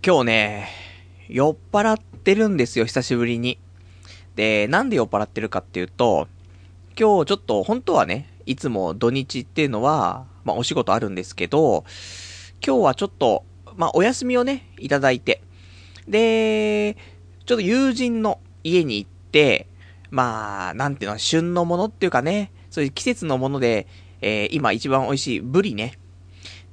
[0.00, 0.68] 今日ね、
[1.28, 3.58] 酔っ払ってるんですよ、久しぶりに。
[4.36, 6.28] で、なんで酔っ払ってるかっていうと、
[6.96, 11.84] 今日ちょっと本当はね、いつも土日っていうのは、まあお仕事あるんですけど、
[12.64, 13.44] 今日はちょっと、
[13.74, 15.42] まあお休みをね、いただいて、
[16.06, 16.96] で、
[17.44, 19.66] ちょっと友人の家に行って、
[20.10, 23.88] まあ、なんていうの、旬のものっていうかね、そういう季節のもので、
[24.20, 25.98] えー、今一番美味しいブリね。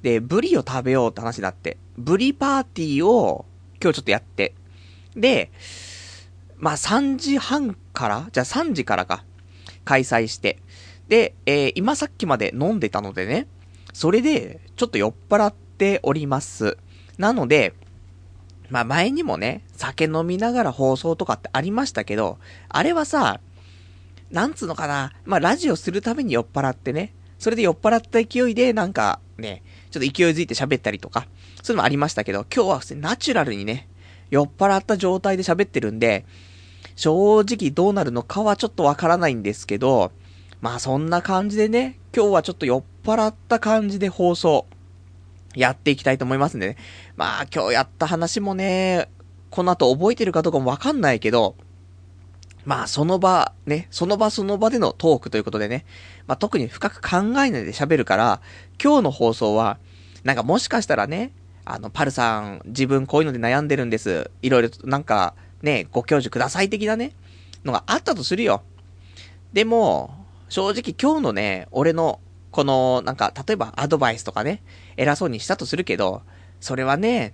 [0.06, 3.44] で、ブリを食べようって話になって、ブリパーティーを
[3.82, 4.54] 今日ちょっとやって、
[5.16, 5.50] で、
[6.58, 9.24] まあ3時半からじゃあ3時からか、
[9.84, 10.62] 開催して、
[11.08, 13.48] で、えー、今さっきまで飲んでたのでね、
[13.92, 16.78] それで、ちょっと酔っ払っております。
[17.18, 17.74] なので、
[18.70, 22.38] まあ前にもね、酒飲みながら放送とかってありましたけど、
[22.68, 23.40] あれはさ、
[24.30, 31.26] なんつうのかな、まあラジオするために酔っ払ってね、それで酔っ払った勢いでなんかね、ちょっと勢いづいて喋ったりとか、
[31.62, 33.88] そういうのもありましたけど、今日は普通にナチュラルにね、
[34.30, 36.24] 酔っ払った状態で喋ってるんで、
[36.96, 40.12] 正直どうなるのかはちょっとわからないんですけど、
[40.60, 44.66] まあそんな感じでね、今日はちょっと酔っ払った感じで放送、
[45.54, 46.76] やっていきたいと思いますんでね。
[47.16, 49.08] まあ今日やった話もね、
[49.50, 51.54] この後覚えてるかどうかもわかんないけど、
[52.64, 55.86] まあその場、ね、その場その場でのトークということでね、
[56.26, 58.40] まあ特に深く考えないで喋るから、
[58.82, 59.78] 今日の放送は、
[60.26, 61.30] なんかもしかしたらね、
[61.64, 64.28] あの、パルさん、自分こういうので悩んでるんです。
[64.42, 67.12] いろいろ、なんか、ね、ご教授ください的なね、
[67.64, 68.64] のがあったとするよ。
[69.52, 72.18] でも、正直今日のね、俺の、
[72.50, 74.64] この、なんか、例えばアドバイスとかね、
[74.96, 76.22] 偉そうにしたとするけど、
[76.60, 77.32] それはね、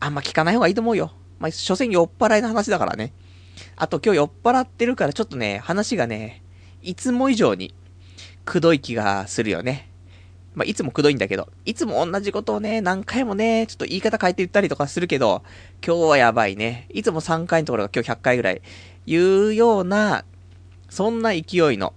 [0.00, 1.12] あんま聞かない方がいいと思うよ。
[1.38, 3.12] まあ、所詮酔っ払いの話だからね。
[3.76, 6.42] あと今日酔っ払ってるからちょっとね、話がね、
[6.82, 7.76] いつも以上に、
[8.44, 9.93] くどい気がするよね。
[10.54, 15.42] まあ、いつもくどいんだけど、いつも同じことをね、何回もね、ちょっと言い方変えて言ったりとかするけど、
[15.84, 16.86] 今日はやばいね。
[16.90, 18.62] いつも3回のところが今日100回ぐらい
[19.06, 20.24] 言うような、
[20.88, 21.92] そんな勢いの。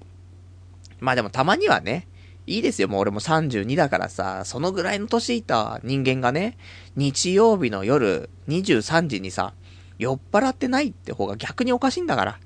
[1.00, 2.08] まあでもたまにはね、
[2.48, 6.58] いいですよ、もう俺も32だからさ、そのぐらいの年いた人間がね、
[6.96, 9.54] 日曜日の夜23時にさ、
[10.00, 12.40] 酔っ払ってないって方が逆におかしいんだから。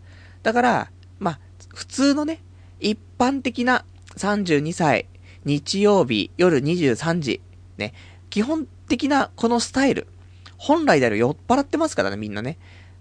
[0.44, 1.40] だから、まあ、
[1.74, 2.42] 普通のね、
[2.80, 3.86] 一般的な
[4.18, 5.06] 32歳
[5.46, 7.42] 日曜日夜23時、
[7.78, 7.94] ね、
[8.30, 10.08] 基本的なこのスタイル、
[10.58, 12.58] 本来である酔っ払ってますからね、みんなね。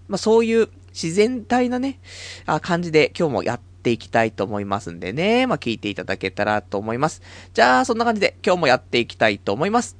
[0.07, 1.99] まあそういう自然体なね、
[2.45, 7.21] あ感じで今日もやっていきたいと思いますんでね、まあ聞いていただけたらと思います。
[7.53, 9.97] じゃあ、そんな感じで今日もやっていきたいと思います。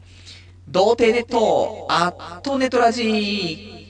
[0.67, 3.80] 童貞ネット、アットネトラジー。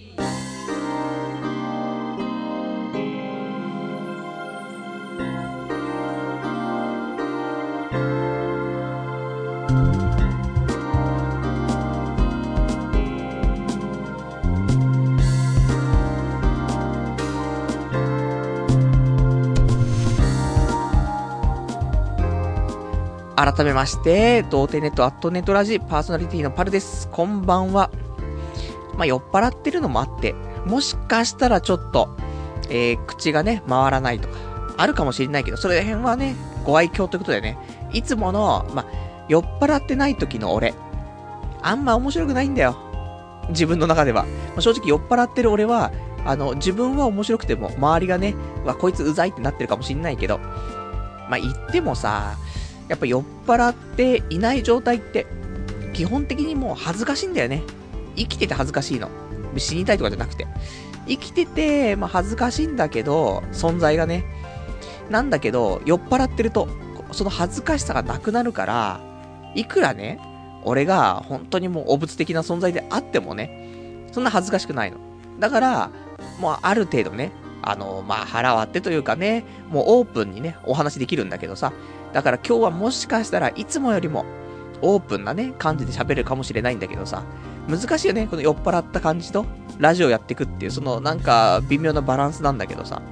[23.51, 27.09] 改めまして、童貞ネットアットネットラジパーソナリティのパルです。
[27.09, 27.91] こんばんは。
[28.95, 30.34] まあ、酔っ払ってるのもあって、
[30.66, 32.16] もしかしたらちょっと、
[32.69, 34.38] えー、口がね、回らないとか、
[34.78, 37.57] あるかもしれないけど、それ辺はね、ご愛嬌ということでね、
[37.91, 38.85] いつもの、まあ、
[39.28, 40.73] 酔っ払ってない時の俺、
[41.62, 42.78] あんま面白くないんだよ。
[43.50, 44.23] 自分の中では。
[44.23, 44.29] ま
[44.59, 45.91] あ、正直酔っ払ってる俺は、
[46.25, 48.33] あの、自分は面白くても、周りがね、
[48.66, 50.39] わ、こいつうざいってなってるかもしんないけど、
[51.29, 52.38] まあ、言ってもさ、
[52.91, 55.25] やっぱ酔っ払っていない状態って、
[55.94, 57.63] 基本的にもう恥ずかしいんだよね。
[58.18, 59.09] 生きてて恥ずかしいの。
[59.56, 60.46] 死にたいとかじゃなくて。
[61.07, 64.25] 生きてて、まあ、恥ずかしいんだけど、存在がね。
[65.09, 66.68] なんだけど、酔っ払ってると、
[67.13, 69.00] その恥ずかしさがなくなるから、
[69.56, 70.19] いくらね、
[70.66, 74.97] 俺が本当にもうお物的な存在であってもね、そんな恥ずかしくないの。
[75.40, 75.91] だから、
[76.41, 77.31] もうある程度ね、
[77.62, 81.72] あの、まあ、腹割ってというかね、もうオープンにね、お話できるんだけどさ、
[82.13, 84.25] だから今日はもしかしたらいつもよりも
[84.81, 87.24] オープンなね、感じで喋るかもしれないんだけどさ、
[87.68, 89.45] 難しいよね、この酔っ払った感じと、
[89.77, 92.95] ラジオやっていくっていう、そのなんか微妙なバランスなんだけどさ。
[92.95, 93.06] だか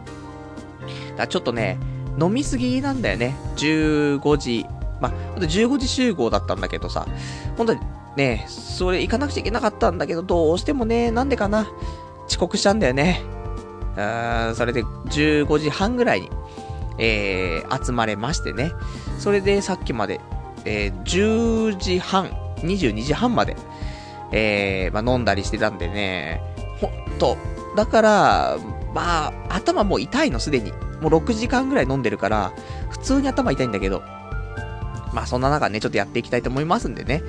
[1.18, 1.77] らちょっとね、
[2.19, 3.35] 飲みすぎなんだよね。
[3.56, 4.65] 15時、
[5.00, 7.07] まあ、15時集合だったんだけどさ、
[7.57, 7.79] 本当に
[8.18, 11.68] ね、それ行かなくちゃいけなかったんだけど、どうしてもね、なんでかな、
[12.27, 13.21] 遅刻したんだよね。
[13.95, 16.29] うーん、それで15時半ぐらいに、
[17.00, 18.72] えー、集まれましてね。
[19.18, 20.19] それでさっきまで、
[20.66, 23.56] えー、10時半、22時半まで、
[24.31, 26.42] えー、まあ、飲んだりしてたんでね、
[26.80, 27.38] ほんと、
[27.75, 28.57] だから、
[28.94, 30.72] まあ、頭もう痛いのすでに。
[31.01, 32.51] もう6時間ぐらい飲んでるから、
[32.90, 34.04] 普通に頭痛いんだけど、
[35.13, 37.24] まあそんな中ね、ちょっとやっていきたいと思いますんでね。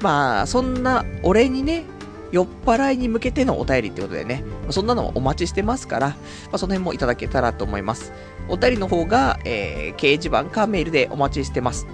[0.00, 1.84] まあ、そんな俺にね、
[2.32, 6.14] 酔っ払いに向けてのお便りってことでね、そんなのもお待ちしてますから、ま
[6.52, 8.12] あ、その辺もいただけたらと思います。
[8.48, 11.86] お便りの方が、えー、掲示板かメールでお待ちしてます。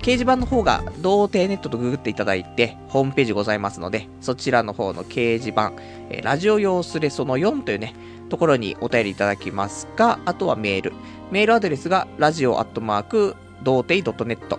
[0.00, 5.72] 掲示板の方が、童貞ネットとググっていただいて、ホームページございますので、そちらの方の掲示板、
[6.10, 7.94] えー、ラジオ用スレその4というね、
[8.28, 10.92] ところにお便りいただきますか、あとはメール。
[11.30, 14.58] メールアドレスが、ラジオアットマーク、童貞 .net、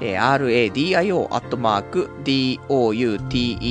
[0.00, 3.68] えー、radio アットマーク、doutei.net、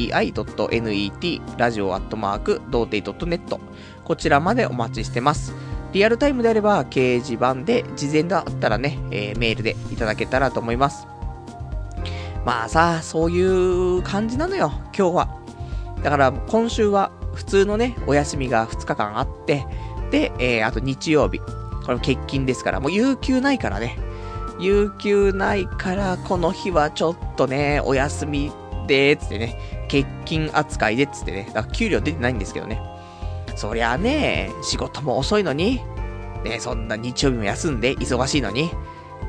[1.58, 3.60] ラジオアットマーク、童貞 .net、
[4.04, 5.54] こちらまでお待ちしてます。
[5.92, 11.08] リアルタイムであれば、掲示板で、事前だったらね、えー、メールでいただけたらと思います。
[12.46, 15.40] まあさ、そういう感じなのよ、今日は。
[16.04, 19.66] だから今週は普通のね、お休みが2日間あって、
[20.12, 21.40] で、えー、あと日曜日。
[21.40, 23.98] これも欠勤ですから、もう有給ないからね。
[24.60, 28.52] 有給ないから、この日はちょっとね、お休み
[28.88, 32.82] で、つってね、欠勤扱いで、つってね、だから給料出てないんですけどね。
[33.56, 35.82] そりゃあね、仕事も遅いのに、
[36.44, 38.72] ね、そんな日曜日も休んで忙しいのに、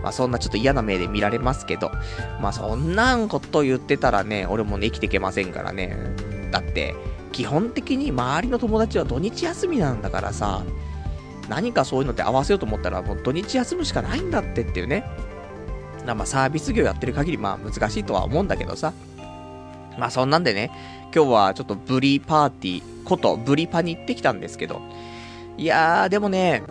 [0.03, 1.91] まあそんなちょっと嫌な目で見られますけど、
[2.41, 5.97] まあそんなんこと言ってたらね、俺もね、生きていけませんからね。
[6.51, 6.95] だって、
[7.33, 10.63] 基本的に周りの友達は土日休みなんだからさ、
[11.51, 15.05] 何かそういうのって合わせようと思ったらもう土日休むしかないんだってっていうね。
[16.07, 18.95] まあサービス業やってる限りまあ難しいとは思うんだけどさ。
[19.99, 20.71] まあそんなんでね、
[21.15, 24.81] 今日はちょっとブリパーティーことブリパに行ってきたんですけど、
[25.59, 26.63] いやーでもね、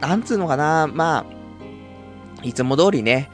[0.00, 1.24] なんつうのかな、まあ、
[2.42, 3.30] いつも通りね、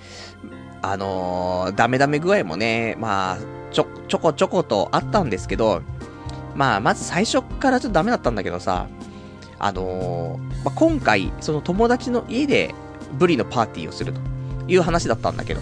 [0.80, 3.38] あのー、ダメダメ具合もね、まあ、
[3.70, 5.82] ちょ、ちょこちょことあったんですけど、
[6.54, 8.88] まあ、まず最初からちょっとダメだったんだけどさ、
[9.62, 12.74] あのー、まあ、今回、その友達の家で
[13.18, 14.20] ブリのパーティーをすると
[14.66, 15.60] いう話だったんだけど、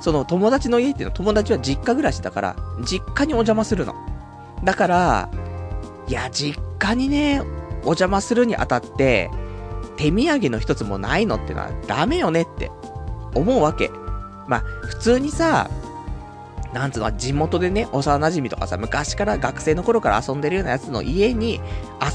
[0.00, 2.56] その友達の家っていうのは友達は実家暮らしだから、
[2.86, 3.94] 実家にお邪魔するの。
[4.64, 5.28] だから、
[6.08, 7.42] いや、実家にね、
[7.82, 9.30] お邪魔するにあたって、
[9.98, 12.70] 手土産の一つもないのってのはダメよねって
[13.34, 13.90] 思うわけ。
[14.48, 15.68] まあ、普通にさ、
[16.74, 21.60] なんつうの、地元でね、幼馴染とかさ、昔から学生の頃から遊んでるようなやつの家に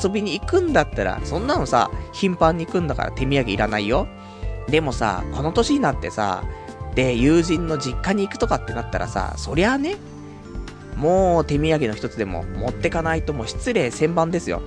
[0.03, 4.07] 遊びに行くんだったら、そんなのさ、頻繁に行くんだから手土産いらないよ。
[4.67, 6.43] でもさ、この年になってさ、
[6.93, 9.95] で、友人の実家に行くとかってなったらさ、そりゃあね、
[10.97, 14.61] もう手土産の一つでも持ってかないともう失礼千番ですよ。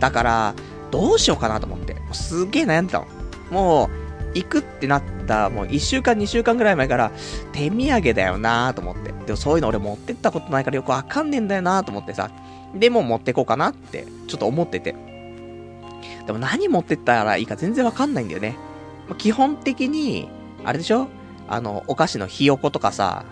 [0.00, 0.54] だから、
[0.90, 1.96] どうしようかなと思って。
[2.12, 3.06] すげえ悩んでたの。
[3.50, 4.03] もう、
[4.34, 7.12] 行くってなった、もう1週間2週間ぐらい前から、
[7.52, 9.12] 手土産だよなーと思って。
[9.26, 12.30] でもそういうの俺持ってったことないからよくわかんねえんだよなーと思ってさ。
[12.74, 14.94] でも持ってこうかなって、ちょっと思ってて。
[16.26, 18.56] でも何持ってったらいいか全然わかんないんだよね。
[19.18, 20.28] 基本的に、
[20.64, 21.08] あれでしょ？
[21.48, 23.24] あの、お菓子のひよことかさ、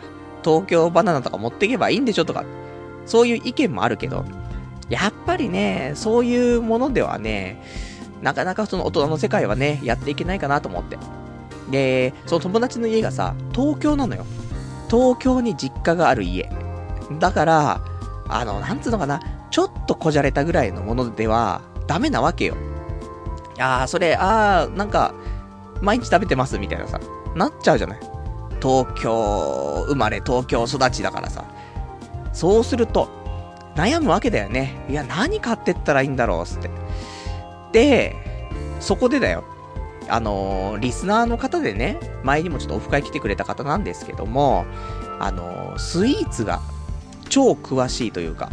[0.45, 2.45] 東京バナナとか持っていけばいいんでしょとか、
[3.07, 4.25] そういう意見もあるけど、
[4.91, 7.63] やっぱりね、そういうものではね、
[8.23, 10.99] なかなかその大人の世界はね、やっていけないかなと思って。
[11.71, 14.25] で、その友達の家がさ、東京なのよ。
[14.89, 16.51] 東京に実家がある家。
[17.19, 17.81] だから、
[18.29, 19.21] あの、なんつうのかな、
[19.51, 22.57] ちょっとこじゃれたぐらいのものでは、ダメなわけよ。
[23.59, 25.15] ああ、それ、ああ、なんか、
[25.81, 27.01] 毎日食べてますみたいなさ、
[27.35, 28.01] なっちゃうじゃない。
[28.63, 31.45] 東京生まれ、東京育ちだからさ。
[32.33, 33.09] そうすると、
[33.75, 34.87] 悩むわけだよね。
[34.89, 36.71] いや、何買ってったらいいんだろうっ、つって。
[37.73, 38.17] で、
[38.81, 39.45] そこでだよ。
[40.09, 44.67] あのー、リスナーの方でね、前にもちょっとオフ会来てくれた方なんですけども、
[45.21, 46.61] あのー、スイーツが
[47.29, 48.51] 超詳しいというか、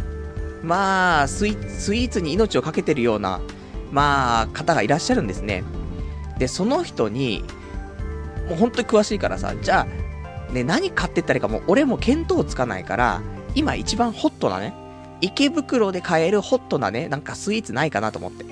[0.62, 3.40] まあスイ、スイーツに命をかけてるような、
[3.92, 5.64] まあ、方がいらっしゃるんですね。
[6.38, 7.44] で、その人に、
[8.48, 9.86] もう本当に詳しいからさ、じゃ
[10.48, 13.20] あ、ね、何買ってったらいいかも俺も見当つかないから、
[13.54, 14.74] 今一番ホットなね、
[15.20, 18.44] 池袋で買えるホットなね、なんかスイーツないかなと思って。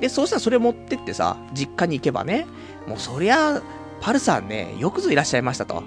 [0.00, 2.46] で、そうしたらそれ持ってってさ、実家に行けばね、
[2.86, 3.62] もうそりゃ、
[4.00, 5.82] パルさんね、よくぞいらっしゃいましたと。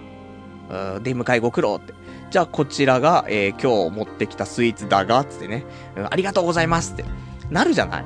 [0.69, 1.93] うん、出迎えご苦労って。
[2.29, 7.05] じゃあこちらが、えー、今日持ってきたスイーツだが、つってね、うん、ありがとうございますって、
[7.49, 8.05] なるじゃない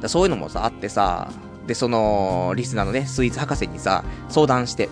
[0.00, 1.30] だそういうのもさ、あってさ、
[1.66, 4.88] で、その、リスナーのね、スイーツ博士にさ、相談して、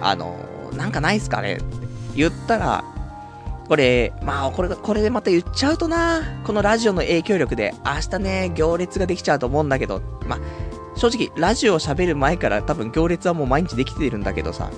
[0.00, 1.64] あのー、なんかないっすかねって
[2.16, 2.84] 言ったら、
[3.72, 10.40] これ、まあ、これ、これでまた言っちゃうとな、このラジオの影響力で、明日ね、行列ができちゃうと思うんだけど、まあ、
[10.94, 14.70] 正直、ラジオを喋る前から多分行列はもう毎日できてるんだけどさ、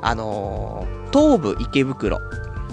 [0.00, 2.20] あのー、東武池袋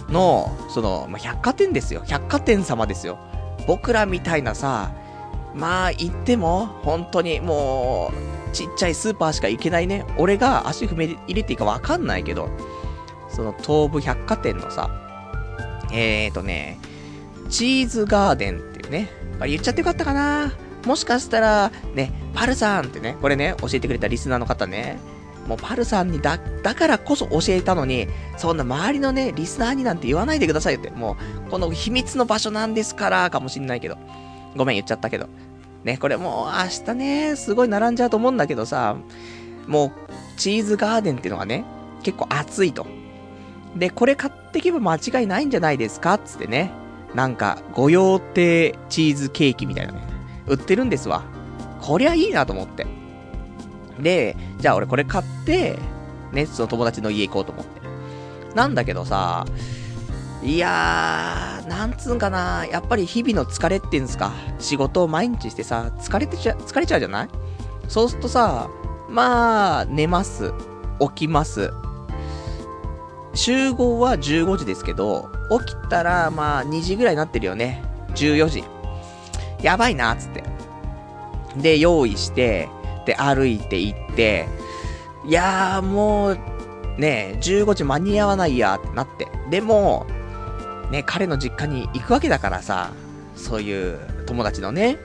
[0.08, 2.04] の、その、まあ、百貨店ですよ。
[2.06, 3.20] 百貨店様ですよ。
[3.68, 4.94] 僕らみたいなさ、
[5.54, 8.14] まあ、行っても、本当にも
[8.48, 10.06] う、ちっちゃいスーパーしか行けないね。
[10.18, 12.48] 俺が足踏み入れていいかわかんないけど、
[13.28, 14.90] その東武百貨店のさ、
[15.92, 16.80] えーとね、
[17.50, 19.10] チーズガーデンっていうね。
[19.40, 20.52] あ言っちゃってよかったかな
[20.86, 25.00] もしかしたら、ね、パルさんってね、これね、教えてくれたリスナーの方ね、
[25.48, 31.18] もうパルさんにだ、だからこそ教えたのに、そんな周りのね、リスナーになんて言わないでくださいよって、も
[31.48, 33.98] う、この秘密の場所なんですから、かもしんないけど。
[34.56, 35.28] ごめん、言っちゃったけど。
[35.84, 38.98] ね、これもう明日ね、すごい並んじゃうと思うんだけどさ、
[39.68, 39.92] もう、
[40.38, 41.64] チーズガーデンっていうのがね、
[42.04, 42.86] 結構熱いと。
[43.76, 46.18] で、これ買ってけば間違いないんじゃないですか？
[46.18, 46.72] つってね。
[47.14, 50.02] なんか、御用邸チーズケーキみたいなね、
[50.48, 51.24] 売ってるんですわ。
[51.82, 52.86] こりゃいいなと思って。
[54.00, 55.80] で、じゃあ俺これ買って、
[56.32, 57.82] ね、その友達の家行こうと思って。
[58.56, 59.46] なんだけどさ、
[60.44, 64.32] いやー、なんつうんかな、やっぱり日々の疲れってんすか。
[64.60, 67.30] 仕事を毎日してさ、疲れてちゃ、疲れちゃうじゃない？
[67.88, 68.70] そうするとさ、
[69.10, 70.54] まあ、寝ます。
[71.00, 71.72] 起きます。
[73.34, 75.30] 集合は15時ですけど、
[75.66, 77.84] 起きたら、まあ、2時ぐらいになってるよね。
[78.16, 78.64] 14時。
[79.62, 80.44] やばいな、つって。
[81.58, 82.70] で、用意して、
[83.06, 84.48] で、歩いて行って、
[85.26, 86.40] いやー、もう、
[86.98, 89.28] ね、15時間に合わないや、ってなって。
[89.50, 90.06] でも、
[90.92, 92.92] ね、彼の実家に行くわけだからさ、
[93.36, 94.98] そういう友達のね、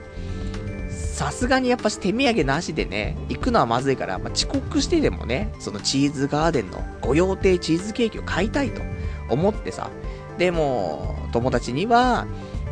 [1.15, 8.83] さすがにやっぱし手土産なしでね、行くのはまずいから、まあ、遅刻してでもね、そのチーズガーデンの御用邸チーズケーキを買いたいと
[9.31, 9.91] 思ってさ、
[10.39, 12.27] でも、友達には、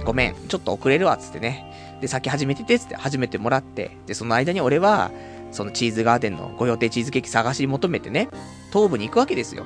[0.04, 1.98] ごめん、ちょっと遅れるわ、つってね。
[2.00, 5.12] で、先始めてて、つって始めてもらって、で、その間に俺は、
[5.52, 8.28] そのチーズガーデンの御用邸チーズケーキ探し求めてね、
[8.72, 9.64] 東部に行くわけですよ。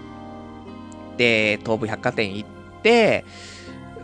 [1.16, 2.48] で、東武百貨店行っ
[2.82, 3.24] て、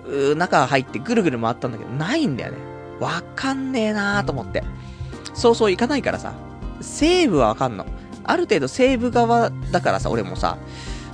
[0.06, 2.71] う中入ってぐるぐる回ったんだけど、ないんだよね。
[3.02, 4.64] わかんねえなーと思って。
[5.34, 6.32] そうそう行かないからさ。
[6.80, 7.84] 西部はわかんの。
[8.24, 10.56] ある程度西部側だからさ、俺もさ。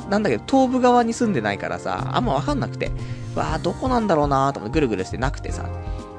[0.08, 2.90] なんだけど、東部側に住んでないからさ、あんまわかんなくて。
[3.34, 5.68] わあどこなんだろうなーと思ってぐるぐるしてなくてさ。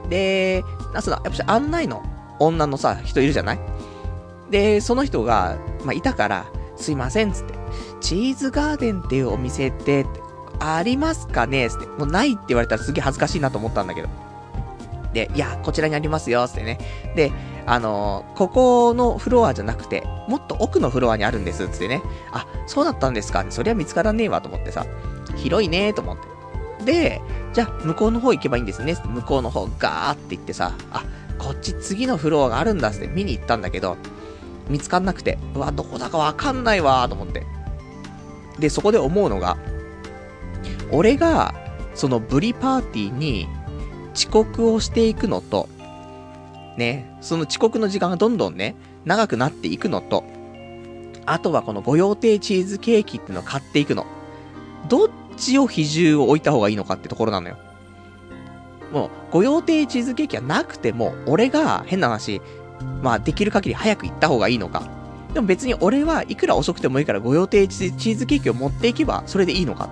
[0.09, 2.03] で、なすな、やっぱし案内の
[2.39, 3.59] 女のさ、人いるじゃない？
[4.49, 6.45] で、その人が、まあ、いたから、
[6.75, 7.53] すいません、つって。
[7.99, 10.05] チーズガーデンっていうお店って、
[10.59, 11.85] ありますかねつって。
[11.87, 14.09] もうないって言われたらすげえ恥ずかしいなと思ったんだけど。
[15.13, 16.77] で、いや、こちらにありますよ、ってね。
[17.15, 17.31] で、
[17.65, 22.01] あのー、ここのフロアじゃなくて、もっと奥のフロアにあるんです、つってね。
[22.31, 24.85] あ、そうだったんですかそりゃ見つからねえわ、と思ってさ。
[25.35, 26.91] 広いねーと思って。
[26.91, 27.21] で、
[27.53, 28.95] じゃあ、向こうの方行けばいいんですね。
[29.05, 31.03] 向こうの方ガーって行ってさ、あ、
[31.37, 33.97] こっち次のフロアがあるんだって見に行ったんだけど、
[34.69, 37.45] 見つかんなくて、うわ、どこだかわかんないわと思って。
[38.59, 39.57] で、そこで思うのが、
[40.91, 41.53] 俺が、
[41.95, 43.47] そのブリパーティーに
[44.19, 45.69] 遅刻をしていくのと、
[46.75, 50.25] ね、その遅刻の時間がどんどんね、長くなっていくのと、
[51.25, 54.05] あとはこの御用邸チーズケーキっていうのを買っていくの。
[54.89, 57.57] どっちを比重を置いた方がいいのかってところなのよ。
[58.91, 62.41] もう、御用邸チーズケーキはなくても、俺が変な話、
[63.01, 64.83] まあできる限り早く行った方がいいのか。
[65.33, 69.87] でも別に俺はいくら遅くてもいいから御用邸チーズケーキを持っていけばそれでいいのか。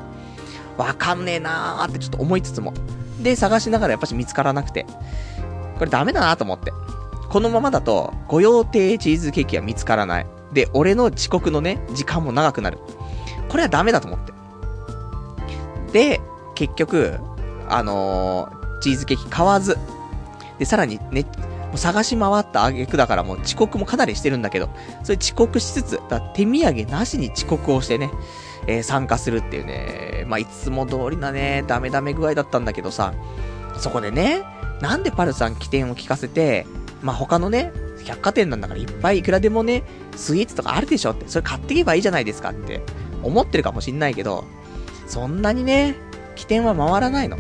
[0.78, 2.74] わかんねえなーってちょっと思いつつも。
[3.28, 4.86] で、探しながらやっぱし見つからなくて。
[5.78, 6.72] これダメだなと思って。
[7.30, 10.26] このままだと、御用邸チーズケーキは見つからない。
[10.54, 12.80] で、俺の遅刻のね、時間も長くなる。
[13.50, 14.32] これはダメだと思って。
[15.92, 16.22] で、
[16.56, 17.20] 結局、
[17.68, 19.78] あのー、チーズケーキ買わず。
[20.58, 21.24] で、さらにね、
[21.68, 24.70] もう探し回った挙句だからもう遅刻もかなりしてるんだけど、
[25.04, 28.10] それ遅刻しつつ、だ手土産なしに遅刻をしてね、
[28.68, 33.14] えー、参加するっていうね、まあ、いつも通りなね、ダメダメ具合だったんだけどさ、
[33.80, 34.44] そこでね、
[34.82, 36.66] なんでパルさん起点を聞かせて、
[37.02, 37.72] まあ、他のね、
[38.04, 39.84] 百貨店なんだからいっぱいいくらでもね、
[40.16, 42.82] スイーツとかあるでしょって、それ買っていけばいいじゃないですかって
[43.24, 44.46] 思ってるかもしんないけど、
[45.08, 45.96] そんなにね、
[46.36, 47.38] 起点は回らないの。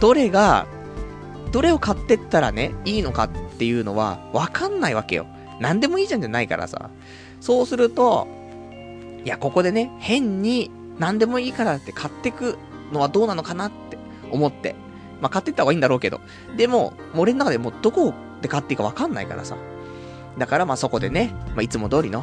[0.00, 0.66] どれが、
[1.52, 3.28] どれを買ってったらね、いいのかっ
[3.58, 5.26] ていうのは、わかんないわけよ。
[5.60, 6.90] なんでもいいじゃんじゃないからさ。
[7.40, 8.28] そうすると、
[9.26, 12.58] いや、ここでね、変に何でもいいからって買ってく
[12.92, 13.98] のはどうなのかなって
[14.30, 14.76] 思って。
[15.20, 16.20] まあ、買ってった方がいいんだろうけど。
[16.56, 19.56] でも、俺の中でもうどこで買っていいかわかんないからさ。
[20.38, 22.22] だからまそこでね、まあいつも通りの、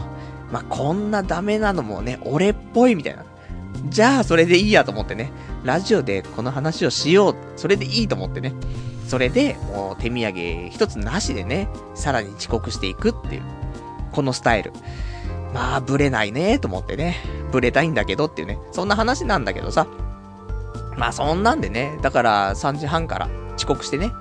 [0.49, 3.25] まあこんなダメなのもね、俺っぽいみたいな。
[3.89, 5.33] じゃあそれでいいやと思ってね、
[5.65, 7.35] ラジオでこの話をしよう。
[7.57, 8.53] それでいいと思ってね。
[9.09, 13.41] それで、もう手土産一つなしでね、さらに遅刻していくっていう、
[14.13, 14.71] このスタイル。
[15.53, 17.17] まあ、ブレないねと思ってね。
[17.51, 18.57] ブレたいんだけどっていうね。
[18.71, 19.87] そんな話なんだけどさ。
[20.97, 21.97] まあ、そんなんでね。
[22.01, 24.11] だから、3時半から遅刻してね。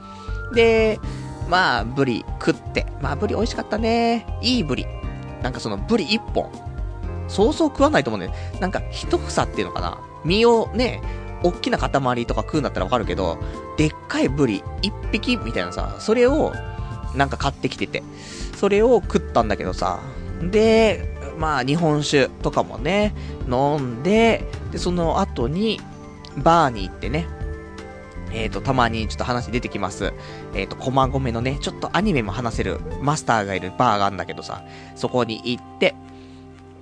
[0.55, 1.01] で、
[1.49, 2.87] まあ、ブリ食って。
[3.01, 4.27] まあ、ブリ美味しかったね。
[4.43, 4.87] いいブリ。
[5.43, 6.51] なんかそのブリ1本。
[7.29, 8.59] そうそう食わないと思うんだよね。
[8.61, 9.99] なんか、一房っていうのかな。
[10.25, 11.01] 身をね、
[11.43, 13.39] おっきな塊とか食うんだったらわかるけど、
[13.77, 16.53] でっかいブリ一匹みたいなさ、それを、
[17.15, 18.03] なんか買ってきてて、
[18.57, 20.01] それを食ったんだけどさ、
[20.43, 23.15] で、まあ日本酒とかもね、
[23.49, 25.81] 飲んで、で、その後に、
[26.37, 27.27] バーに行ってね、
[28.33, 30.13] えっ、ー、と、たまにちょっと話出てきます。
[30.55, 34.63] えっ、ー、と、駒込のね、ちょっとアニメも話せるマスターがいるバーがあるんだけどさ、
[34.97, 35.95] そこに行って、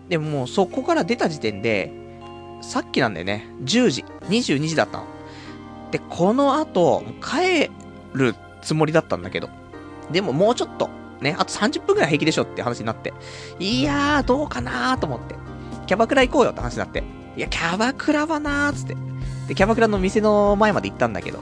[0.09, 1.93] でももうそこから出た時点で、
[2.63, 5.05] さっきなんだよね、10時、22時だったの。
[5.91, 7.71] で、この後、帰
[8.13, 9.49] るつもりだったんだけど、
[10.13, 10.89] でももうちょっと、
[11.21, 13.13] ね、あと30分くらい平気でしょって話になって、
[13.59, 15.35] いやー、どうかなーと思って、
[15.87, 17.03] キャバクラ行こうよって話になって、
[17.37, 18.97] いや、キャバクラはなーっつって、
[19.49, 21.39] で、キャバクラの店の前まで行ったんだけど、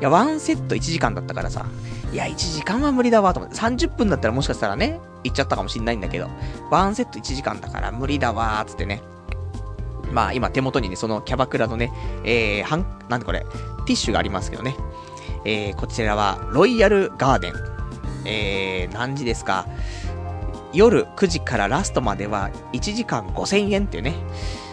[0.00, 1.66] いや、ワンセット1時間だったからさ、
[2.12, 6.28] いや、1時間は無理だわと思って、30分だったらもしかしたらね、行っちゃったかもしんないんだけど、
[6.70, 9.02] ワンセット1時間だから無理だわーつってね。
[10.12, 11.92] まあ今手元にね、そのキャバクラのね、
[12.24, 14.76] えー、はん、なんでこれ、ティッシュがありますけどね。
[15.44, 17.52] えー、こちらは、ロイヤルガーデン。
[18.24, 19.66] えー、何時ですか？
[20.72, 24.14] 夜9時からラストまでは1時間5000円っていうね。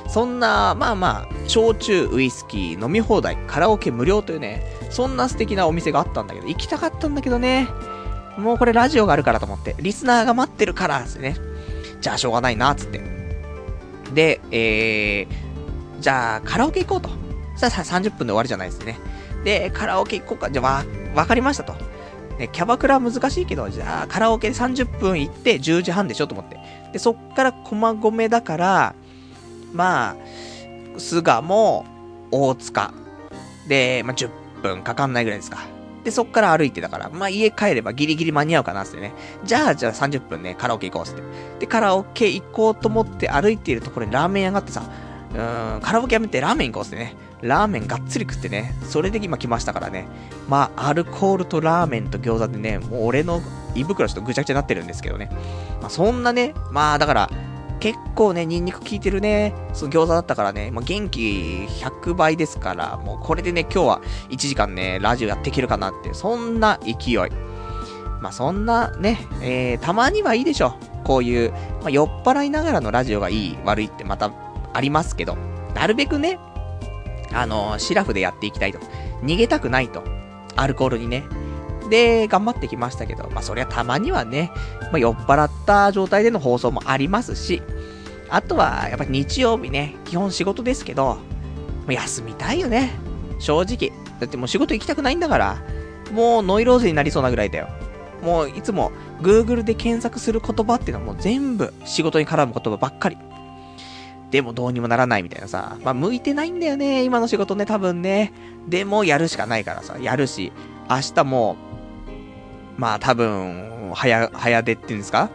[0.07, 7.67] そんな、まあまあ、焼酎、ウイスキー、飲み放題、カラオケ無料というね、そんな素敵なお店があったんだけど、行きたかったんだけどね。
[8.37, 11.35] もうこれラジオがあるからと思って、リスナーが待ってるからですね。
[12.01, 13.01] じゃあしょうがないな、つって。
[14.13, 17.09] で、えー、じゃあカラオケ行こうと。
[17.55, 18.97] そしたら30分で終わりじゃないですね。
[19.43, 20.49] で、カラオケ行こうか。
[20.49, 21.75] じゃあわ、わかりましたと。
[22.39, 26.57] ね、キャバクラ難しいけど、じゃあカラオケで30分行って10時半でしょと思って。
[26.93, 28.95] で、そっから駒込だから、
[29.73, 30.15] まあ、
[30.97, 31.85] 巣鴨、
[32.31, 32.93] 大塚。
[33.67, 34.29] で、まあ、10
[34.63, 35.59] 分かかんないぐらいですか。
[36.05, 39.13] で、そっから歩いてだから、まあ、家帰ればギリギリ間に合うかなってね。
[39.43, 41.21] じゃあ、じゃあ30分ね、カラオケ行こうって。
[41.59, 44.83] で、カラオケ行こうと思って歩いているところにラーメン屋があってさ、
[45.31, 47.15] うん、カラオケやめてラーメン行こうってね。
[47.41, 48.73] ラーメンがっつり食ってね。
[48.83, 50.07] それで今来ましたからね。
[50.47, 53.41] まあ、アルコールとラーメンと餃子でね、もう俺の
[53.75, 55.29] 胃袋ちょっとぐちゃぐちゃになってるんですけどね。
[55.81, 57.29] まあ、そんなね、まあ、だから、
[57.79, 67.15] 結構ね、ニンニク効いてるね、その餃子だったからね、まあ、元気100倍ですから、もうこれでね、今日は1時間ね、ラジオやっていけるかなって、そんな勢い。
[68.21, 70.75] まあ、そんなね、えー、たまにはいいでしょ。
[71.05, 74.29] こういう、まあ、酔っ払いながらのラジオがいい、悪いってまた
[74.73, 75.37] ありますけど、
[75.73, 76.39] なるべくね、
[77.31, 78.79] あのー、シラフでやっていきたいと。
[79.23, 80.03] 逃げたくないと。
[80.55, 81.23] アルコールにね。
[81.89, 84.51] で、頑張ってきましたけど、まあそりゃたまにはね、
[84.83, 87.61] まあ酔っ払った状態での放送もありますし、
[88.29, 91.17] あとは、やっぱり日曜日ね、基本仕事ですけど、
[91.87, 92.91] 休みたいよね。
[93.39, 93.91] 正直。
[94.19, 95.57] だってもう仕事行きたくないんだから、
[96.11, 97.67] もうノイローゼになりそうなぐらいだよ。
[98.21, 103.17] もういつも Google で検索する言葉っていうのはもう全部仕事に絡む言葉ばっかり。
[104.31, 105.77] でもどうにもならないみたいなさ。
[105.83, 108.33] まあ向いてないんだよね、今の仕事ね、多分ね。
[108.67, 110.51] でもやるしかないからさ、やるし、
[110.89, 111.55] 明日も
[112.77, 115.29] まあ多分、早、早出っていうんですか？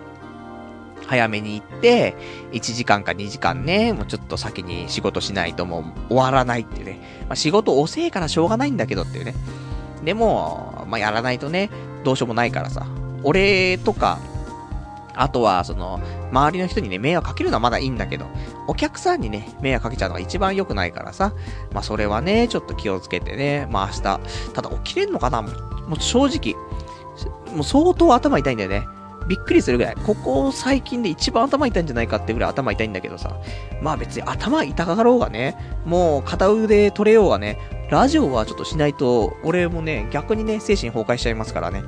[1.07, 2.17] 早めに行って、
[2.53, 6.99] 1時間か2時間ね、もうちょっと先に仕事しないともう終わらないっていうね。
[7.29, 9.35] まあ、仕事遅えからしょうがないんだけどっていうね。
[10.03, 11.69] でも、まあ、やらないとね、
[12.05, 12.87] どうしようもないからさ。
[13.23, 14.19] 俺とか、
[15.15, 16.01] あとは、その、
[16.35, 18.27] 周りの人にね、迷惑かけるのはまだいいんだけど、
[18.67, 21.33] お客さんにね、迷惑かけちゃうのが一番良くないからさ。
[21.73, 24.03] まあ、それはね、ちょっと気をつけてね、まあ、明日、
[24.53, 25.43] ただ起きれんのかな？
[25.43, 25.49] も
[25.97, 26.55] う正直、
[27.55, 28.85] もう相当頭痛いんだよね。
[29.27, 29.97] びっくりするぐらい。
[30.05, 33.37] ここ最近で一番頭痛いんじゃないかってぐらい頭痛いんだけどさ。
[33.81, 37.59] まあ別に頭痛がろうがね、もう片腕取れようがね、
[37.91, 41.85] ラジオはちょっとしないと、俺もね、逆にね、精神崩壊しちゃいますからね。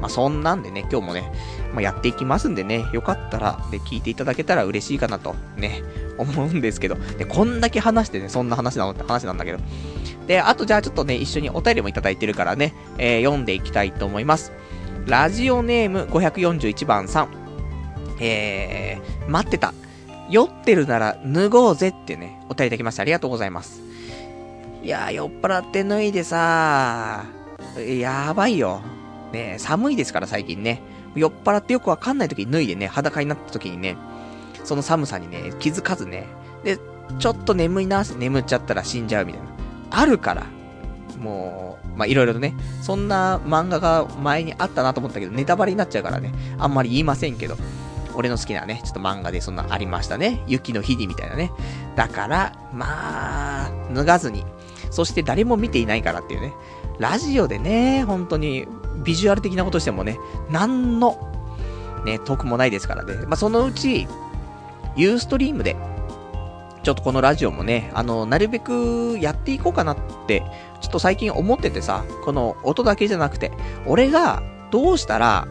[0.00, 1.32] まあそんなんでね、今日もね、
[1.72, 5.82] まあ、やっていきますんでね、よかったら、で、聞いていただけたら嬉しいかなと、ね、
[6.18, 6.96] 思うんですけど。
[7.18, 9.58] で、こんだけ話してね、そんな話なのって話なんだけど。
[10.26, 14.52] で、あとじゃあちょっとね、一緒にお便りもいただいてるからね、えー、読んでいきたいと思います。
[15.06, 17.28] ラジオネーム541番さん。
[18.20, 19.72] えー、待ってた。
[20.30, 23.82] 酔ってるなら脱ごうぜってね、お便りいただきましてありがとうございます。
[24.82, 27.24] いやー、酔っ払って脱いでさ
[27.76, 28.80] やばいよ。
[29.32, 30.82] ね寒いですから最近ね。
[31.14, 33.96] 酔っ払ってよくわかんない時に脱いでね、裸になった時にね、
[34.64, 36.26] その寒さにね、気づかずね、
[36.62, 36.78] で、
[37.18, 39.48] ちょっと眠いな眠っちゃったら死んじゃうみたいな。
[39.90, 40.46] あるから。
[41.18, 47.56] もう、まあ、いろいろとね、そんな漫画が前にあったなと思ったけど、ネタバレになっちゃうからね、あんまり言いませんけど、
[48.14, 50.42] 俺の好きなね、ちょっと漫画でそんなありましたね。
[50.46, 51.52] 雪の日にみたいなね。
[51.94, 54.44] だから、まあ、脱がずに。
[54.90, 56.52] そして誰も見ていないからっていうね。
[56.98, 58.66] ラジオでね、本当に、
[59.04, 60.18] ビジュアル的なことしてもね、
[60.50, 61.32] なんの、
[62.04, 63.14] ね、得もないですからね。
[63.26, 64.06] まあ、そのうち、
[64.96, 65.76] ユーストリームで、
[66.82, 70.42] ちょっとこのラジオもね、あの、なるべくやっていこうかなって、
[70.80, 73.50] ちょっと最近思っててさ、この音だけじゃなくて、
[73.86, 75.48] 俺がどうしたら、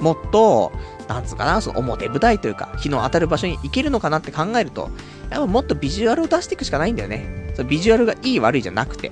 [0.00, 0.72] もっと、
[1.08, 4.90] なんつうかな、その表舞台というか、日の当たる場所に行けるのかなって考えると、
[5.30, 7.52] やっぱもっとビジュアルを出していくしかないんだよね。
[7.54, 9.10] そのビジュアルがいい悪いじゃなくて。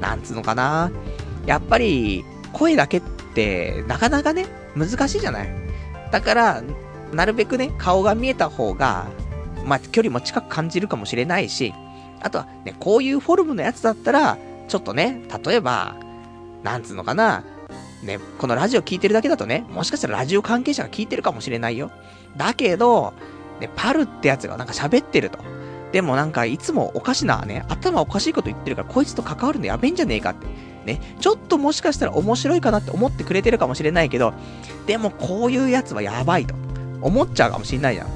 [0.00, 0.90] なんつうのかな。
[1.46, 5.48] やっぱり、声だけって、なかなかね、難しいじゃない？
[6.10, 6.62] だから、
[7.12, 9.06] なるべくね、顔が見えた方が、
[9.64, 11.74] まあ、距離も近く感じるかもしれないし、
[12.20, 15.96] あとはね、こういうフォルムのやつだったら、ちょっとね、例えば、
[16.62, 17.44] なんつうのかな、
[18.02, 21.90] ね、このラジオ聞いてるだけだとね、もしかしたらラジオ関係者が聞いてるかもしれないよ。
[22.36, 23.14] だけど、
[23.60, 25.38] ね、パルってやつがなんか喋ってると。
[25.92, 30.46] でもなんかいつもおかしなね、頭おかしいこと言ってるから、こいつと関わるのやべえんじゃねえかって。
[30.84, 34.34] ね、ちょっともしかしたら面白いかなって思ってくれてるかもしれないけど、
[34.86, 36.54] でもこういうやつはやばいと
[37.00, 38.08] 思っちゃうかもしれないじゃん。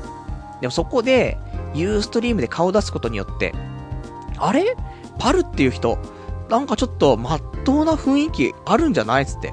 [0.60, 1.36] でもそこで、
[1.74, 3.54] ユーストリームで顔出すことによって、
[4.38, 4.76] あれ？
[5.18, 5.98] パルっていう人、
[6.48, 9.52] なんかちょっとまっとうな雰囲気あるんじゃないつって。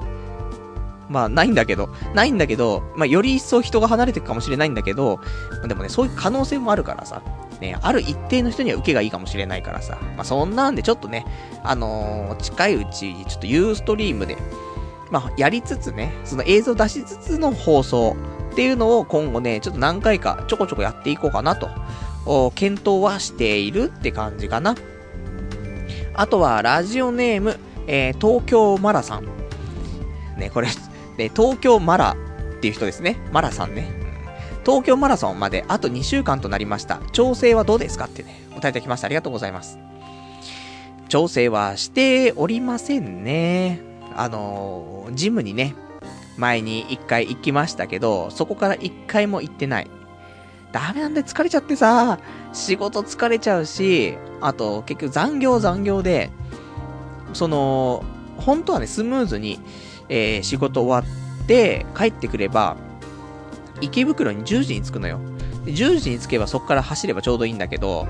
[1.08, 5.20] まあ、ないんだけど、ないんだけど、まあ、より一層人が離れていくかもしれないんだけど、
[5.66, 7.22] でもね、そういう可能性もあるからさ、
[7.60, 11.26] ね、ある一定の人には受けがいいかもしれないからさ、まあ、そんなんでちょっとね、
[11.64, 14.36] あのー、近いうち、ちょっとユーストリームで、
[15.10, 18.16] まあ、やりつつね、その映像出しつつの放送
[18.52, 21.68] っていうのを今後ね、ちょっと何回かちょこちょこやっていこうかなと、
[22.54, 24.74] 検討はしているって感じかな。
[26.14, 29.24] あとは、ラジオネーム、えー、東京マラさん。
[30.36, 30.68] ね、これ、
[31.16, 32.16] ね、東京マラ
[32.56, 33.18] っていう人ですね。
[33.32, 33.97] マラさんね。
[34.68, 37.00] 東京マラソンまであと2週間となりました。
[37.12, 39.06] 調整はどうですかってね、お答えいたきました。
[39.06, 39.78] ありがとうございます。
[41.08, 43.80] 調整はしておりませんね。
[44.14, 45.74] あの、ジムにね、
[46.36, 49.90] 前に1回行きましたけど、そこから1回も行ってない。
[50.70, 52.18] ダメなんで疲れちゃってさ、
[52.52, 56.30] 仕事疲れちゃうし、あと結局残業残業で、
[57.32, 58.04] その、
[58.36, 59.60] 本当はね、スムーズに、
[60.10, 61.10] えー、仕事終わ
[61.42, 62.76] って帰ってくれば、
[63.80, 65.20] 池袋に10時に着くのよ。
[65.66, 68.06] 10時に着けばそこから走ればちょうどいいんだけど、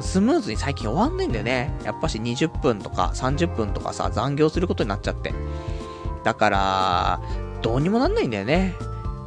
[0.00, 1.72] スムーズに最近終わんないんだよね。
[1.84, 5.32] やっぱし20分とか30分とかさ、残業することになっちゃって。
[6.24, 7.20] だから、
[7.62, 8.74] どうにもなんないんだよね。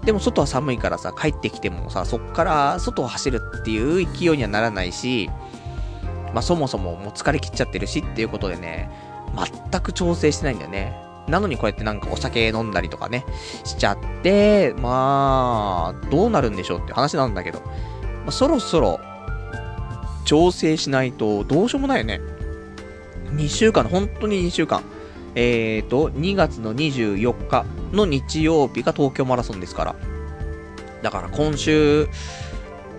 [0.03, 5.29] でも外は寒いからさ、帰ってきてもさ、そっから外を走るっていう勢いにはならないし、
[6.33, 8.89] まあそもそももう疲れ切っちゃってるしっていうことでね、
[9.71, 11.08] 全く調整してないんだよね。
[11.29, 13.25] なのにこうやってなんかお酒飲んだりとかね、
[13.63, 18.99] しちゃって、まあ、どうなるんでしょうって話なんだけど、まあ、そろそろ、
[20.25, 22.21] 調整しないとどうしようもないよね。
[23.35, 24.83] 2週間、本当に2週間。
[25.35, 29.95] えーと、2月の24日の日曜日が東京マラソンですから。
[31.01, 32.07] だから今週、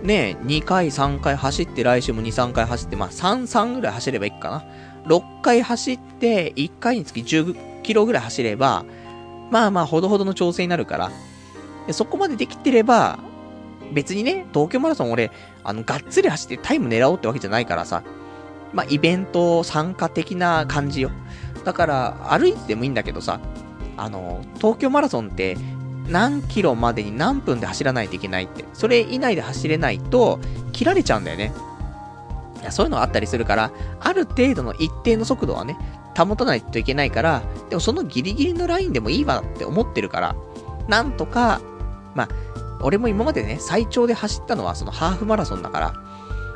[0.01, 4.63] ね、2回、3回走って、来週も2、3回走って、まあ3、3ぐらい走ればいいかな。
[5.05, 8.85] 6回走って、1回につき10キロぐらい走れば、
[9.51, 11.11] まあまあ、ほどほどの調整になるから、
[11.91, 13.19] そこまでできてれば、
[13.91, 15.31] 別にね、東京マラソン俺、
[15.63, 18.03] あの、がっつり走ってタイム狙おうってわけじゃないからさ、
[18.73, 21.11] まあ、イベント参加的な感じよ。
[21.65, 23.39] だから、歩いててもいいんだけどさ、
[23.97, 25.57] あの、東京マラソンって、
[26.07, 30.39] 何キロまでに何分で走らないといけないって、それ以内で走れないと、
[30.71, 31.53] 切られちゃうんだよね。
[32.61, 35.77] いや、そういうのがあったりするから、ある程度の一定の速度はね、
[36.17, 40.35] 保たないといけないから、でもそのギリギリのラインでもいいわって思ってるから、
[40.87, 41.61] なんとか、
[42.15, 42.29] まあ、
[42.81, 45.93] 俺も今までね、最長で走ったのはそのハーフマラソンだから、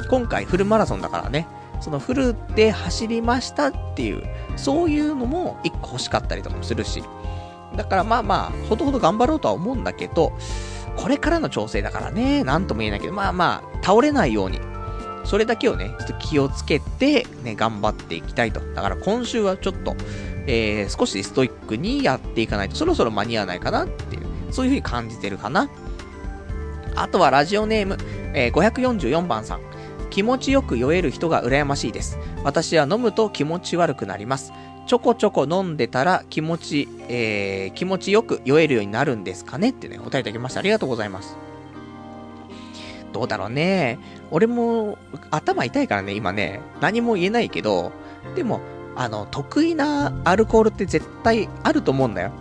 [0.10, 1.48] 今回フルマラソンだからね、
[1.82, 4.24] そのフルで走りましたっていう、
[4.56, 7.04] そういうのも一個欲しかったりとかもするし、
[7.76, 10.34] だからまあまあ、ほどほど頑張ろうとは思うんだけど、
[10.96, 14.60] これからの調整だからね、なんとも言えないけど、まあまあ、倒れないように、
[15.26, 18.60] それだけをね、ちょっと気をつけて、ね、頑張っていきたいと。
[18.74, 19.96] だから今週はちょっと、
[20.48, 25.70] えー、少しストイックにやっていかないと、そろそろ間に合わないかなっていう、そういう風に感じてるかな。
[26.96, 27.98] あとはラジオネーム、
[28.34, 29.62] えー、544番さん。
[30.10, 32.18] 気持ちよく酔える人が羨ましいです。
[32.44, 34.54] 私は飲むと気持ち悪くなります。
[34.88, 39.72] ちょこちょこ飲んでたら気持ち、えー、気持ちよく酔えるようになるんですかね？
[39.72, 40.60] ってね、答えいただきました。
[40.60, 41.36] ありがとうございます。
[43.16, 43.98] どうだろうね。
[44.30, 44.98] 俺も
[45.32, 47.94] 頭痛いからね、今ね、何も言えないけど、
[48.36, 48.60] でも、
[48.98, 52.32] あの、得意なアルコールって絶対あると思うんだよ。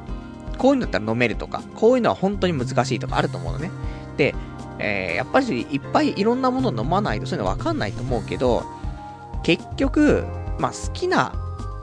[0.59, 3.71] こういうのだったら飲めるとか、こういうのは本当に難しいとかあると思うのね。
[4.17, 4.35] で、
[4.81, 8.65] えー、やっぱりいっぱいいろんなもの飲まないとそういうのわかんないと思うけど、
[9.45, 10.25] 結局、
[10.59, 11.33] まあ好きな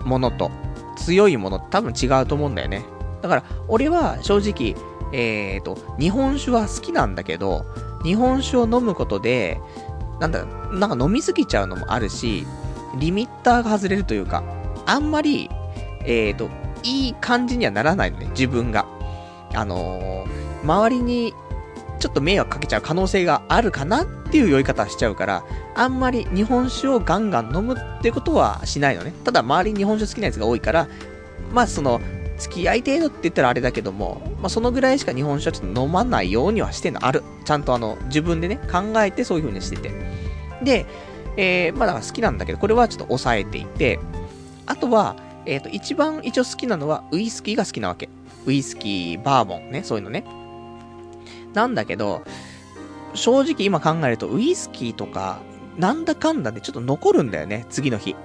[0.04, 0.52] ものと
[0.98, 2.84] 強いものって多分違うと思うんだよね。
[3.22, 4.76] だから、俺は正直、
[5.14, 7.66] えっ、ー、と、日本酒は好きなんだけど、
[8.04, 9.60] 日本酒を飲むことで、
[10.20, 12.46] なんだ、なんか飲みすぎちゃうのもあるし、
[12.98, 14.44] リミッターが外れるというか、
[14.86, 15.50] あんまり、
[16.04, 16.50] えっ、ー、と、
[16.84, 18.86] いい感じにはならないのね、自分が。
[19.54, 21.34] あのー、周りに
[22.00, 25.44] ちょっと迷惑かけちゃう可能性があるかなっていう酔い方しちゃうから、
[25.76, 29.14] あんまり日本酒をガンガン飲むってことはしないのね。
[29.24, 30.88] ただ周りに日本酒好きなやつが多いから、
[31.52, 32.02] まあその、
[32.42, 37.06] 付き合い程度って言ったらあれだけども、まあそのぐらいしか日本酒はちょっと飲まないようにはしてんの。
[37.06, 37.24] ある。
[37.46, 39.92] ちゃんとあの、自分でね、考えてそういう風にしてて。
[40.64, 40.88] で、
[41.38, 44.00] えー、まあだから好きなんだけど、これはちょっと抑えていて、
[44.66, 48.10] あとは、えっ、ー、と、一番一応好きなのは、ウイスキーが好きなわけ。
[48.48, 50.24] ウイスキー、バーボンね、そういうのね。
[51.54, 52.24] なんだけど、
[53.14, 55.40] 正直今考えると、ウイスキーとか、
[55.78, 58.16] なんだかんだでちょっと残るんだよね、次の日。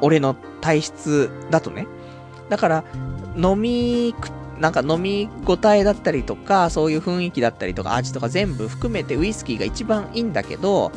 [0.00, 1.86] 俺の体質だとね。
[2.48, 2.84] だから、
[3.38, 4.14] 飲み、
[4.58, 10.92] なんか飲み応えだったりとか、そういう雰囲気だったりとか、味とか全部含めてウイスキーが一番いいんだけど、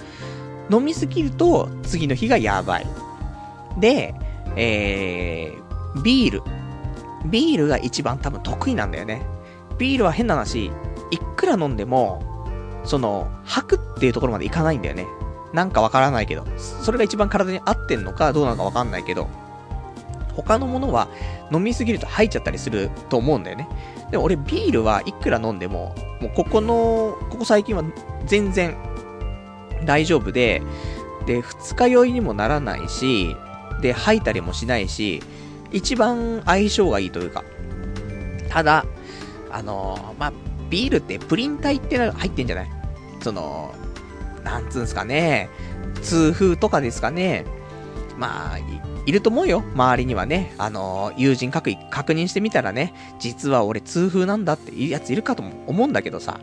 [0.71, 2.87] 飲みすぎると次の日がやばい。
[3.79, 4.15] で、
[4.55, 6.43] えー、ビール。
[7.29, 9.21] ビールが一番多分得意なんだよね。
[9.77, 10.71] ビールは変な話、
[11.11, 12.23] いくら飲んでも、
[12.83, 15.05] その、吐くっていうところまでいかないんだよね。
[15.53, 16.45] なんかわからないけど。
[16.57, 19.27] それが一番体に合ってんのかどうなのかわかんないけど。
[20.35, 21.07] 他のものは
[21.51, 23.67] 飲みすぎると吐いちゃったりすると思うんだよね。
[24.11, 27.83] でも俺ビールはいくら飲んでも、もうここの、ここ最近は
[28.25, 28.75] 全然
[29.85, 30.61] 大丈夫で、
[31.25, 33.35] で、二日酔いにもならないし、
[33.81, 35.21] で、吐いたりもしないし、
[35.71, 37.43] 一番相性がいいというか。
[38.49, 38.85] ただ、
[39.51, 40.33] あのー、まあ、
[40.69, 42.69] ビールってプリン体って入ってんじゃない？
[43.21, 43.73] その、
[44.43, 45.49] なんつうんすかね、
[46.01, 47.45] 痛風とかですかね。
[48.17, 48.57] まあ、
[49.05, 49.63] いると思うよ。
[49.73, 50.53] 周りにはね。
[50.57, 56.39] あのー、友人確確認してみたらね、実は俺痛風なんだっていうやついるかと思うんだけどさ。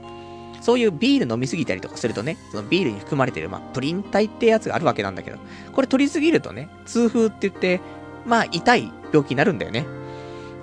[0.61, 5.38] そういうビール飲みすぎたりとかするとね、そのビールに含まれてる、まあ、プリン体ってやつがあるわけなんだけど、
[5.73, 7.81] これ取りすぎるとね、痛風って言って、
[8.27, 9.87] まあ、痛い病気になるんだよね。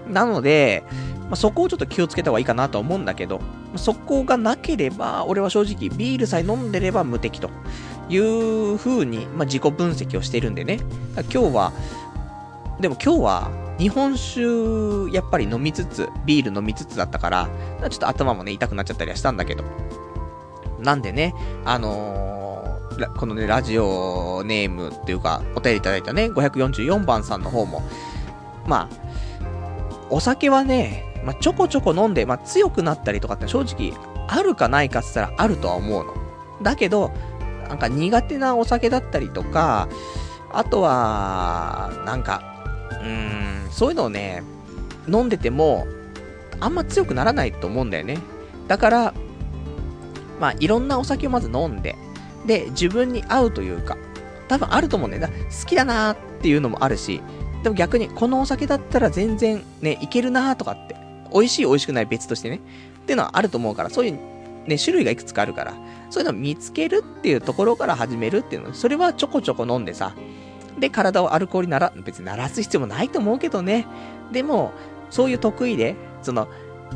[0.09, 0.83] なので、
[1.21, 3.41] まあ、そこをちょっと気をつけた方がいいかなと思うんだけど、
[3.77, 7.49] そこがなければ、俺は正直ビールさえ飲んでれば無敵と
[8.09, 10.79] いう風に、まあ、自己分析をしてるんでね。
[11.15, 11.73] 今日は、
[12.79, 17.49] でも今日は日本酒やっぱり飲みつつ、ビール飲みつつだったから、
[17.89, 19.63] ちょっと頭もね、痛くなっちゃったりはしたんだけど。
[20.79, 21.33] なんでね、
[21.65, 27.81] あのー、このね、ラジオネームっていうか、お便りいただいたね、544番さんの方も、
[28.65, 29.05] まあ、
[30.09, 33.93] お酒はね、まあ、ちょこちょこ飲んで、まあ、強くなったりとかって正直、
[34.27, 36.13] あるかないかって言ったらあるとは思うの。
[36.61, 37.11] だけど、
[37.67, 39.87] なんか苦手なお酒だったりとか、
[40.51, 42.41] あとは、なんか、
[43.01, 44.43] うーん、そういうのをね、
[45.07, 45.85] 飲んでても、
[46.59, 48.19] あんま強くならないと思うんだよね。
[48.67, 49.13] だから、
[50.39, 51.95] まあ、いろんなお酒をまず飲んで、
[52.45, 53.97] で、自分に合うというか、
[54.47, 55.27] 多分あると思うんだよな。
[55.29, 55.33] 好
[55.65, 57.21] きだなーっていうのもあるし、
[57.63, 60.95] でも逆に、このお酒だったら全然ね、いけるなーとかって
[61.33, 62.61] 美味しい美味しくない別としてね。
[62.99, 64.19] っていうのはあると思うから、そういう
[64.67, 65.73] ね、種類がいくつかあるから、
[66.09, 70.13] そういうのを見つけるっていうところから始めるっていうの、それはちょこちょこ飲んでさ、
[70.79, 73.87] で、体をアルコールになら、別に鳴らす必要もないと思うけどね。
[74.31, 74.73] でも、
[75.09, 76.47] そういう得意で、その、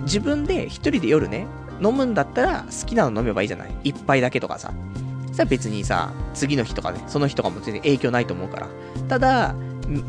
[0.01, 1.47] 自分で一人で夜ね、
[1.81, 4.73] 飲むんだったら好きなの飲めばいいじゃない一杯だけとかさ。
[5.27, 8.67] そしたら別にさ、次の日とかね、その日とかも全然影響ないと思うから。
[9.07, 9.55] ただ、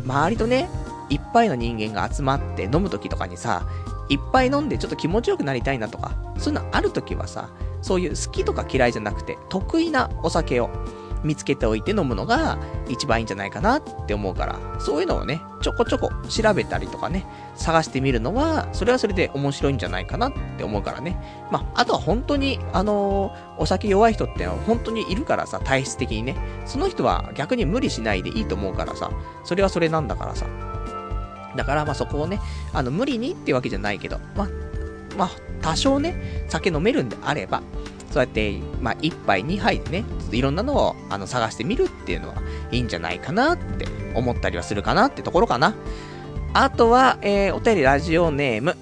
[0.05, 0.69] 周りとね、
[1.09, 3.63] いっぱいの人間が集まって飲む時とかにさ、
[4.11, 7.49] いっぱい飲んでちょっと気持ちよくなりたいなとか、そういうのある時はさ、
[7.81, 10.69] そういう好きとか嫌いじゃなくて、得意なお酒を
[11.23, 21.17] 見つけておいて飲むのが一番いいんじゃないかなって思うから、そういうのをね、ちょこちょこ調べたりとかね、探してみるのは、それはそれで面白いんじゃないかなって思うからね。
[21.51, 26.37] まあ、あとは本当に、あのー、お酒弱い人って本当にいるからさ、体質的にね。
[26.67, 29.11] その人は逆に無理しないでいいと思うからさ、
[29.45, 30.47] それはそれなんだからさ。
[31.57, 32.41] だからまあそこをね、
[32.73, 34.49] あの無理にってわけじゃないけど、まあ、
[35.17, 35.31] まあ
[35.63, 37.63] 多少ね、酒飲めるんであれば、
[38.11, 42.37] そうやって、まあ1杯2杯でね、いろんなのをあの探してみるっていうのは
[42.71, 45.75] いいんじゃないかなって思ったりはするかなってところかな。
[46.53, 48.77] あとは、えー、お便りラジオネーム、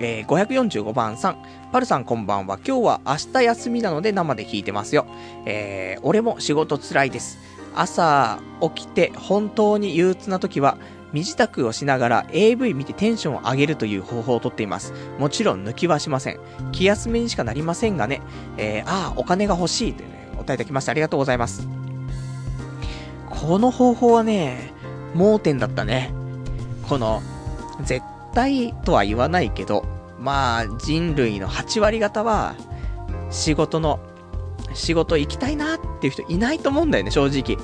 [0.00, 1.42] えー、545番さん。
[1.72, 2.58] パルさんこんばんは。
[2.66, 5.06] 今日は明日休みなので生で聞いてますよ。
[5.46, 7.38] えー、俺も仕事つらいです。
[7.74, 10.76] 朝起きて本当に憂鬱な時は
[11.12, 14.92] 身支度をしながら AV 見てテンションを上げるという方法をとっています。
[15.18, 16.40] もちろん抜きはしません。
[16.72, 18.22] 気休めにしかなりませんがね。
[18.56, 21.68] えー、ああ、お金が欲しいというね、お答えいただきましてありがとうございます。
[23.30, 24.72] この方法はね、
[25.14, 26.12] 盲点だったね。
[26.88, 27.22] この、
[27.82, 28.02] 絶
[28.34, 29.84] 対とは言わないけど、
[30.18, 32.54] まあ、人類の8割方は、
[33.30, 34.00] 仕事の、
[34.74, 37.56] 仕事行きたいなっっていう人いないと思うんだよね、正直。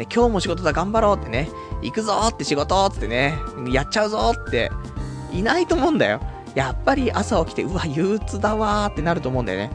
[0.00, 1.50] ね、今日も仕事だ、頑張ろうってね、
[1.82, 3.38] 行くぞーって仕事ってね、
[3.70, 4.72] やっちゃうぞって、
[5.30, 6.20] いないと思うんだよ。
[6.54, 9.70] やっぱり朝起きて、うわ、憂鬱だわーってなると思うんだよね。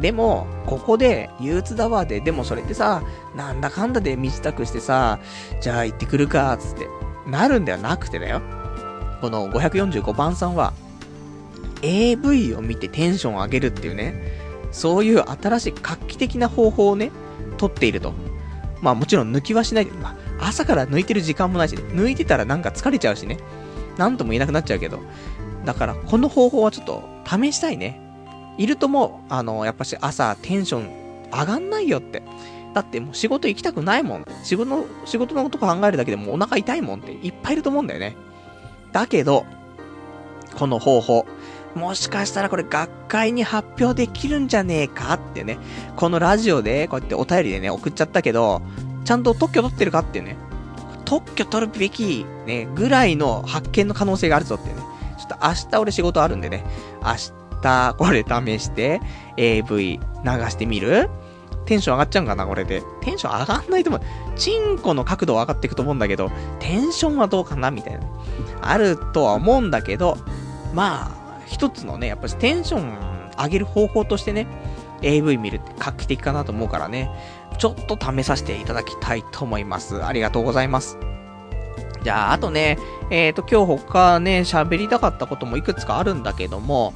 [0.00, 3.02] でも、ここで、憂鬱だわで、でもそれってさ、
[3.36, 5.20] なんだかんだで身支度してさ、
[5.60, 6.88] じゃあ行ってくるか、つって、
[7.28, 8.42] なるんではなくてだよ。
[9.20, 10.72] この545番さんは、
[11.82, 14.14] AV を見てテンションを上げるっていうね、
[14.72, 17.12] そういう新しい画期的な方法をね、
[17.58, 18.12] 取っていると。
[18.80, 19.86] まあもちろん抜きはしない。
[19.86, 23.38] まあ、朝から抜いてる時間もないし、抜いてたらなんか疲れちゃうしね。
[23.96, 25.00] なんとも言えなくなっちゃうけど。
[25.64, 28.00] だからこの方法はちょっと試したいね。
[28.58, 32.22] いるとも、あの、やっぱし朝テンション上がんないよって。
[32.74, 34.24] だってもう仕事行きたくないもん。
[34.44, 38.16] 仕事の、仕事のこと考えるだけでもお腹痛いもんっていっぱいいると思うんだよね。
[38.92, 39.44] だけど、
[40.56, 41.26] この方法。
[41.74, 45.58] もしかしたらこれ学会に発表できるんじゃねえかってね。
[45.96, 48.62] このラジオでこうやってお便りでね、送っちゃったけど、
[49.04, 50.36] ちゃんと特許取ってるかってね。
[51.04, 54.74] 特許取るべき、ね、ぐらいの発見の可能性があるぞってね。
[55.18, 56.64] ちょっと明日俺仕事あるんでね。
[57.02, 59.00] 明日、これ試して、
[59.36, 60.00] AV 流
[60.50, 61.08] してみる？
[61.66, 62.82] テンション上がっちゃうんかな、これで。
[63.00, 64.02] テンション上がんないと思う。
[64.36, 68.00] チンコの角度は上がっていくと思うんだけど、テンションはどうかなみたいな。
[68.60, 70.18] あるとは思うんだけど、
[70.74, 71.19] まあ、
[71.50, 72.98] 一つのね、やっぱりテンション
[73.36, 74.46] 上げる方法としてね、
[75.02, 77.10] AV 見るって画期的かなと思うからね、
[77.58, 80.04] ちょっと試させていただきたいと思います。
[80.04, 80.96] ありがとうございます。
[82.04, 82.78] じゃあ、あとね、
[83.10, 86.94] えっ、ー、と、今日他ね、喋りたかったこともいくつかあるんだけども、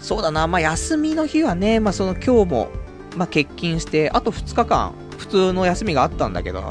[0.00, 2.68] そうだな、まあ、休みの日はね、まあ、その今日も、
[3.16, 6.62] まあ、欠勤して、あと2日間、普通の休みがあったんだけど、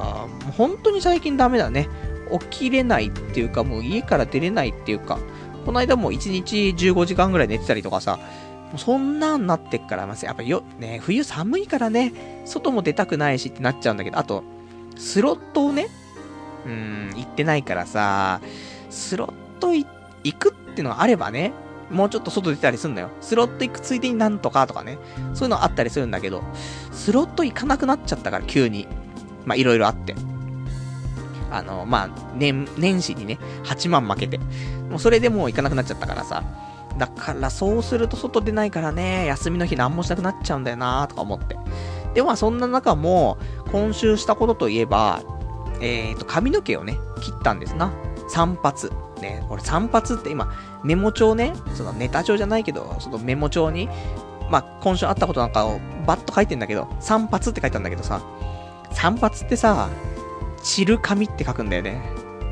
[0.57, 1.87] 本当に最近ダメだね。
[2.31, 5.19] 起きれないっていうか、もう家から出れないっていうか、
[5.65, 14.43] この間も1日15時間ぐらい寝てたりとかさ、もうそんなんなってっから、やっぱよ、ね、冬寒いからね、外も出たくないしってなっちゃうんだけど、あと、
[14.97, 15.87] スロットをね、
[16.65, 18.41] うん、行ってないからさ、
[18.89, 19.85] スロット行
[20.33, 21.53] くってのがあればね、
[21.89, 23.09] もうちょっと外出たりすんだよ。
[23.21, 24.99] スロット行くついでになんとかとかね。
[25.33, 26.43] そういうのあったりするんだけど、
[26.91, 28.87] スロット行かなくなっちゃったから、急に。
[29.45, 30.15] まあ、いろいろあって。
[31.51, 34.39] あの、まあ、年、年始にね、8万負けて。
[34.89, 36.43] もうそれでもう行かなくなっちゃったからさ。
[36.97, 41.57] だからそうすると外出ないからね、休みの日何もしなくなっちゃうんだよなとか思って。
[42.13, 43.37] で、まあそんな中も、
[43.71, 45.21] 今週したことといえば、
[45.81, 47.91] えっ、ー、と、髪の毛をね、切ったんですな。
[48.27, 48.89] 散髪。
[49.21, 50.51] ね、俺散髪って今、
[50.83, 53.89] メモ帳ね、そのネタ帳じゃないけど、そのメモ帳に、
[54.49, 58.21] まあ、今週あったことなんかをバッと書いてんだけど、散髪って書いてあるんだけどさ、
[58.91, 59.89] 散髪ってさ、
[60.61, 62.01] 散る髪って書くんだよね。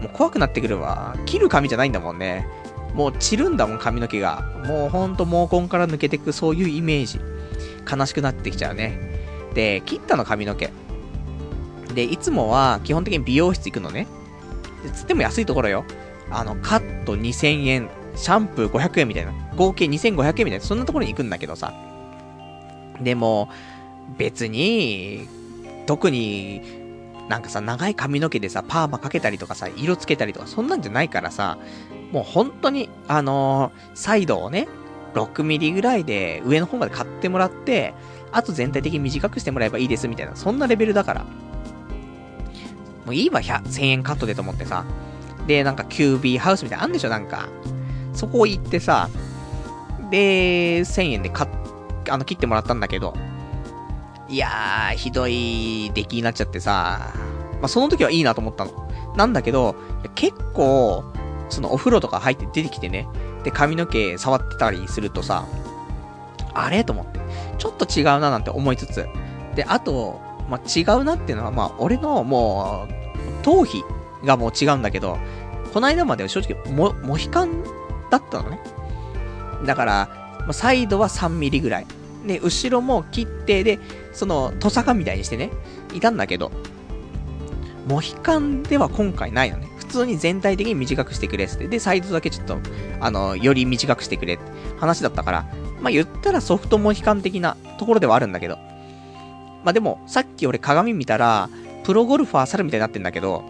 [0.02, 1.16] もう怖くなってくるわ。
[1.26, 2.48] 切る髪じゃないんだもんね。
[2.94, 4.42] もう散るんだもん、髪の毛が。
[4.66, 7.20] もうほんと毛根から抜けてく、そういうイメージ。
[7.90, 9.00] 悲しくなってきちゃうね。
[9.54, 10.70] で、切ったの髪の毛。
[11.94, 14.08] で、いつもは基本的に美容室行くのね。
[14.94, 15.86] つっても安いところよ。
[16.30, 19.34] あの、カット2000円、シャンプー500円みたいな。
[19.56, 20.62] 合計2500円みたいな。
[20.62, 21.74] そんなところに行くんだけどさ。
[23.02, 23.50] でも、
[24.18, 25.28] 別に、
[25.86, 26.62] 特に
[27.30, 31.58] なんかさ、長い髪の毛でさ、パーマかけたりとかさ、色つけたりとか、そんなんじゃないからさ、
[32.12, 34.68] もう本当に、あのー、サイドをね、
[35.14, 37.94] 6ミリぐらいで上の方まで買ってもらって、
[38.32, 41.26] あと全体的に短くしてもらえばいいですみたいな、そんなレベルだから。
[43.06, 44.86] もういいわ、1000円カットでと思ってさ。
[45.48, 47.48] で、なんか QB ハウスみたいなあんでしょ、なんか。
[48.14, 49.10] そこ行ってさ、
[50.12, 51.50] で、1000円で買っ、
[52.10, 53.14] あの、切ってもらったんだけど、
[54.30, 57.14] いやー、ひどい出来になっちゃってさ、
[57.62, 58.90] まあ、その時はいいなと思ったの。
[59.16, 59.76] なんだけど、
[60.16, 61.04] 結構、
[61.50, 63.08] そのお風呂とか入って出てきてね、
[63.44, 65.46] で、髪の毛触ってたりするとさ、
[66.54, 66.84] あれ？
[66.84, 67.20] と思って、
[67.58, 69.08] ちょっと違うななんて思いつつ、
[69.56, 73.84] で、あと、まあ、違うなっていうのは、まあ、俺のもう、頭皮
[74.26, 75.18] がもう違うんだけど、
[75.74, 77.64] この間までは正直、も、モヒカン
[78.10, 78.60] だったのね。
[79.66, 80.10] だから、
[80.52, 81.88] サイドは3ミリぐらい。
[82.26, 83.80] で、後ろも切って、で、
[84.18, 85.52] その、トサカみたいにしてね、
[85.94, 86.52] いたんだけど、
[87.88, 89.70] モヒカンでは今回ないのね。
[89.78, 91.68] 普通に全体的に短くしてくれって。
[91.68, 92.58] で、サイドだけちょっと、
[93.00, 94.44] あの、より短くしてくれって
[94.80, 95.46] 話だったから、
[95.82, 98.58] まあ、言ったらソフトモヒカン的なところではあるんだけど。
[99.64, 101.48] まあ、でも、さっき俺鏡見たら、
[101.84, 103.44] プロゴルファー猿みたいになってんだけど、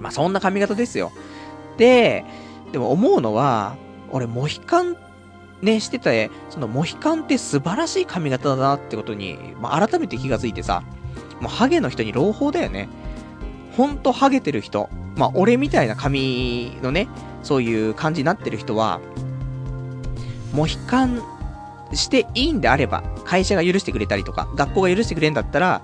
[0.00, 1.12] まあ、そんな髪型ですよ。
[1.76, 2.24] で、
[2.72, 3.76] でも思うのは、
[4.10, 4.96] 俺、モヒカン
[5.62, 10.82] ね、してて、そのモヒカンって素晴らしい髪型だなってことに、まあ、改めて気がついてさ、
[11.40, 12.88] もうハゲの人に朗報だよね。
[13.76, 17.08] ほんとハゲてる人、まあ、俺みたいな髪のね、
[17.42, 19.00] そういう感じになってる人は、
[20.52, 21.22] モヒカン
[21.92, 25.82] していいんであれば、会社が許してくれたりとか、学校が許してくれんだったら、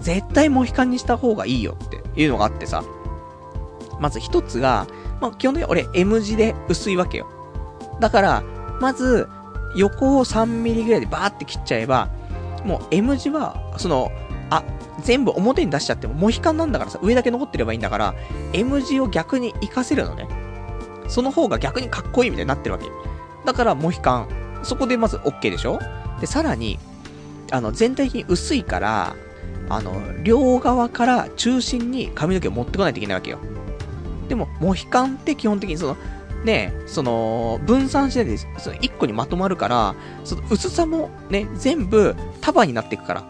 [0.00, 2.82] 絶対モヒカンにした方がいいよっていうのがあってさ。
[4.00, 4.86] まず一つが、
[5.20, 7.28] まあ、基本的に俺 M 字で薄いわけよ。
[8.00, 8.42] だから、
[8.80, 9.28] まず、
[9.74, 12.08] 横を3ミリぐらいでバーって切っちゃえば、
[12.64, 14.10] もう M 字は、その、
[14.50, 14.62] あ、
[15.02, 18.14] 全部表に出しちゃっても、モヒカンなんだからさ、上だけ残ってればいいんだから、
[18.52, 20.28] M 字を逆に活かせるのね。
[21.08, 22.86] その方が逆にかっこいいみたいになってるわけ。
[23.44, 24.28] だから、モヒカン。
[24.62, 25.80] そこでまず OK でしょ？
[26.20, 26.78] で、さらに、
[27.50, 29.16] あの、全体的に薄いから、
[29.68, 33.38] あの、両側から中心に髪の毛を持ってこないといけないわけよ。
[34.28, 35.96] でも、モヒカンって基本的にその、
[36.44, 43.24] ね、その、分散しないで、その1個にまとまるから、その薄さもね、全部束になっていくから。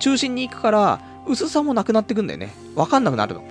[0.00, 2.54] 中心に行くから、薄さもなくなってくんだよね。
[2.74, 3.44] わかんなくなるの。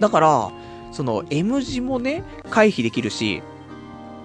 [0.00, 0.50] だから、
[0.92, 3.42] その M 字もね、回避できるし、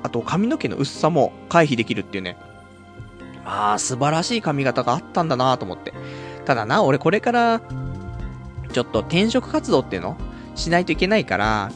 [0.04, 2.38] あと髪の毛の薄さも回避できるっていうね。
[3.44, 5.94] まあ、素晴らしい髪型があったんだなと思って。
[6.46, 7.62] ただな、俺これから、
[8.72, 10.16] ちょっと転職活動っていうの？
[10.56, 11.72] しないといけないから、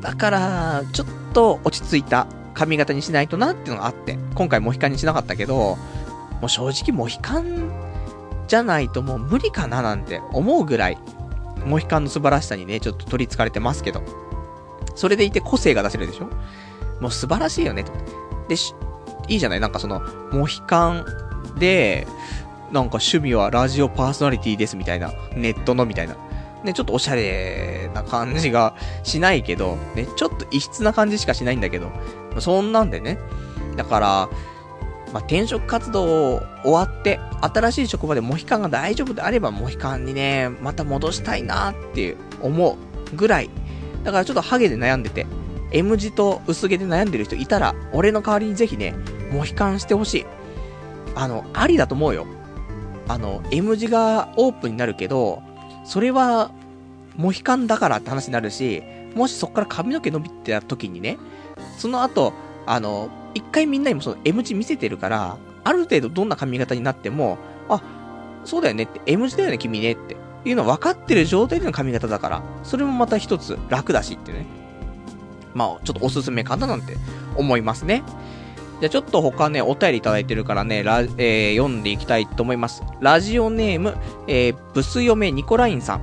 [0.00, 5.76] だから、ちょっと落ち着いた髪型にしないとなっていうのがあって、今回モヒカンにしなかったけど、
[6.40, 7.70] もう正直モヒカン
[8.46, 10.98] じゃないともう無理かななんて思うぐらい、
[11.64, 14.02] モヒカンの素晴らしさにね、ちょっと取り憑かれてますけど。
[14.94, 16.28] それでいて個性が出せるでしょ？
[17.00, 17.92] もう素晴らしいよね、と。
[18.48, 18.56] で、
[19.28, 19.60] いいじゃない？
[19.60, 21.04] なんかその、モヒカン
[21.56, 22.06] で、
[22.72, 25.12] なんか趣味はラジオパーソナリティですみたいな。
[25.34, 26.16] ネットのみたいな。
[26.64, 31.90] ね、ちょっとおしゃれな感じがしないけど、ね、ちょっと異質な感じしかしないんだけど、
[32.38, 33.18] そんなんでね。
[33.76, 34.28] だから、
[35.12, 42.76] まあ、転職活動終わって、新しい職場でモヒカンが大丈夫であれば、モヒカンにね、また戻したいなって思
[43.12, 43.50] うぐらい。
[44.04, 45.26] だからちょっとハゲで悩んでて、
[45.70, 48.94] M 字と薄毛で悩んでる人いたら、俺の代わりにぜひね、
[49.32, 50.26] モヒカンしてほしい。
[51.14, 52.26] あの、ありだと思うよ。
[53.08, 55.42] あの、M 字がオープンになるけど、
[55.88, 56.50] それは、
[57.16, 58.82] モヒカンだからって話になるし、
[59.14, 61.16] もしそっから髪の毛伸びてた時にね、
[61.78, 62.34] その後、
[62.66, 67.38] あの、一回みんなにもその M 字見せてるから、ある程度どんな髪型になっても、
[67.70, 67.82] あ、
[68.44, 74.44] そうだよねって、M 字だよね、君ねっていうの分かってる状態での髪型だから、それもまた一つ楽だしってね。
[75.54, 76.98] まあ、ちょっとおすすめかななんて
[77.34, 78.02] 思いますね。
[78.80, 82.82] じゃあちょっと他ね、お便りいただいてるからね、ラえー、読んでいきたいと思います。
[83.00, 83.96] ラジオネーム、
[84.28, 86.02] えー、ブス嫁ニコラインさん。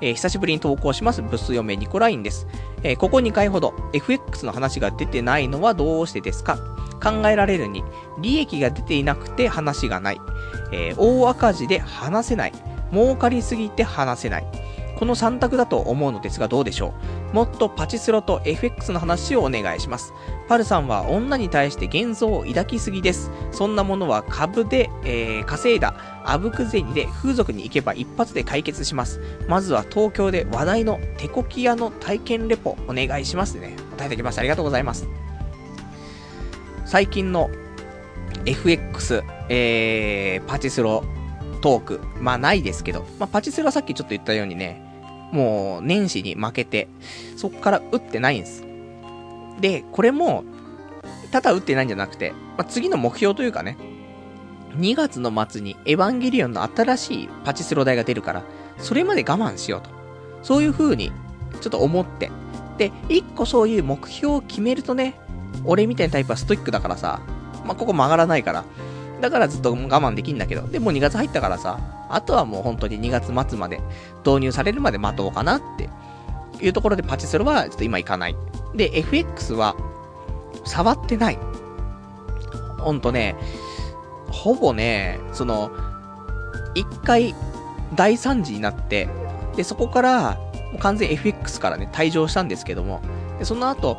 [0.00, 2.46] えー、久しぶりに投稿します、ブス嫁ニコラインです。
[2.82, 6.58] えー、ここ2回ほど、FX の話が出てないのはどうしてですか？
[7.02, 7.84] 考えられるに、
[8.20, 10.20] 利益が出ていなくて話がない。
[10.72, 12.52] えー、大赤字で話せない。
[12.90, 14.46] 儲かりすぎて話せない。
[14.96, 16.94] この3択だと思うのですがどうでしょ
[17.32, 17.34] う？
[17.34, 20.12] もっとパチスロと FX の話をお願いします。
[20.48, 23.30] パルさんは女に対して幻想を抱きすぎです。
[23.50, 29.20] そんなものは株で、えー、稼いだ、あぶく銭で風俗に行けば一発で解決します。
[29.48, 33.76] まずは東京で話題の手こき屋の体験レポお願いしますね。
[33.96, 34.40] 答えてきました。
[34.40, 35.08] ありがとうございます。
[36.84, 37.50] 最近の
[38.46, 41.02] FX、えー、パチスロ
[41.62, 44.83] トーク、まあないですけど、まあパチスロはさっきちょっと言ったようにね、
[45.34, 46.86] もう年始に負けて、
[47.36, 48.64] そっから打ってないんです。
[49.60, 50.44] で、これも、
[51.32, 53.76] ただ打ってないんじゃなくて、まあ、次の目標というかね、
[54.78, 58.44] 2月の末にエヴァンゲリオンの新しいパチスロ台が出るから、
[58.78, 59.90] それまで我慢しようと。
[60.42, 61.10] そういう風に、
[61.60, 62.30] ちょっと思って。
[62.78, 65.14] で、1個そういう目標を決めるとね、
[65.64, 67.20] 俺みたいなタイプはストイックだからさ、
[67.66, 68.64] まあ、ここ曲がらないから。
[69.24, 71.78] だからずっと我慢できんだけど、でも2月入ったからさ、
[72.10, 73.80] あとはもう本当に2月末まで
[74.22, 75.88] 導入されるまで待とうかなって
[76.62, 78.36] いうところでパチスロはちょっと今行かない。
[78.74, 79.76] で、FX は
[80.66, 81.38] 触ってない。
[82.80, 83.34] ほんとね、
[84.30, 85.70] ほぼね、その、
[86.74, 87.34] 一回
[87.94, 89.08] 大惨事になって、
[89.56, 90.38] で、そこから、
[90.80, 93.00] 完全 FX からね、退場したんですけども、
[93.38, 93.96] で、その後、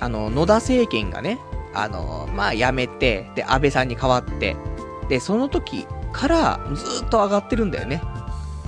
[0.00, 1.38] あの、野田政権がね、
[1.82, 4.56] あの、まあ、辞めて、で、安倍さんに代わって、
[5.08, 8.02] で、その時からずっと上がってるんだよね。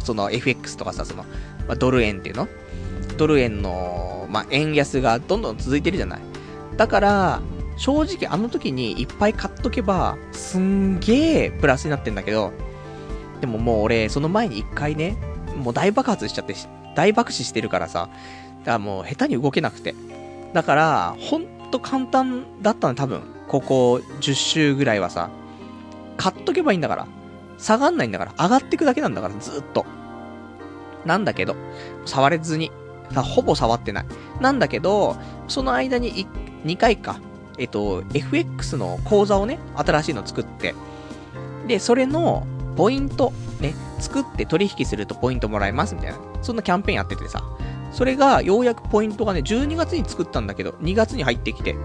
[0.05, 1.25] その FX とかさ、その、
[1.67, 2.49] まあ、ドル円っていうの
[3.17, 6.21] ドル円の、まあ、円安がどんどん続いてるじゃない。
[6.77, 7.43] だから、
[7.77, 12.53] 正直あの時にいっぱい買っとけば、すんげープラスになってんだけど、
[13.41, 15.17] でももう俺、その前に一回ね、
[15.57, 16.55] もう大爆発しちゃって、
[16.95, 18.09] 大爆死してるからさ、
[18.61, 19.95] だからもう下手に動けなくて。
[20.53, 23.23] だから、ほんと簡単だったの多分。
[23.49, 25.31] ここ10週ぐらいはさ、
[26.17, 27.07] 買っとけばいいんだから。
[27.59, 28.33] 下がんないんだから。
[28.39, 29.85] 上がってくだけなんだから、ずっと。
[31.05, 31.57] なんだけど、
[32.05, 32.71] 触れずに。
[33.15, 34.05] ほぼ触ってない。
[34.41, 35.17] なんだけど、
[35.49, 36.27] その間に
[36.65, 37.21] 2回か、
[37.59, 40.75] えっと、FX の口座をね、新しいの作って、
[41.67, 42.47] で、それの、
[42.77, 46.19] ポイント、ね、作って取引するとポイントもらえますみたいな。
[46.41, 47.43] そんなキャンペーンやっててさ。
[47.91, 51.77] それが、ようやくポイントがね、12月に作ったんだけど、2月に入ってきて。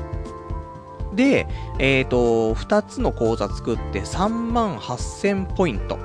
[1.13, 1.47] で、
[1.79, 5.97] えっ、ー、と、2つの口座作って3万8000ポイント。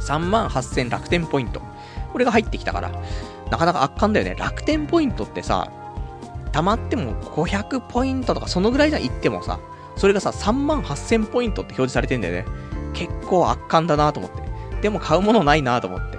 [0.00, 1.60] 3万8000楽天ポイント。
[2.12, 2.92] これが入ってきたから、
[3.50, 4.34] なかなか圧巻だよね。
[4.38, 5.70] 楽天ポイントってさ、
[6.52, 9.58] 溜まっても500ポイントとかそのぐらいじゃ言ってもさ、
[9.96, 12.44] それがさ、3万8000ポイントって表示されてんだよね。
[12.92, 14.42] 結構圧巻だなと思って。
[14.82, 16.18] でも買うものないなと思って。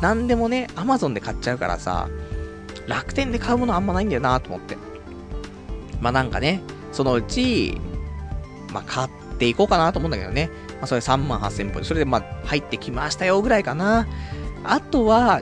[0.00, 2.08] なんでもね、アマゾンで買っちゃうからさ、
[2.86, 4.76] 楽天で買うものあんまないんだよなと思って。
[6.00, 6.60] まあなんかね、
[6.92, 7.80] そのうち、
[8.72, 10.50] まあ買っていこうかなと思うんだけどね。
[10.78, 11.84] まあそれ3万8000ポイント。
[11.84, 14.06] それでまあ入ってきましたよぐらいかな。
[14.64, 15.40] あとは、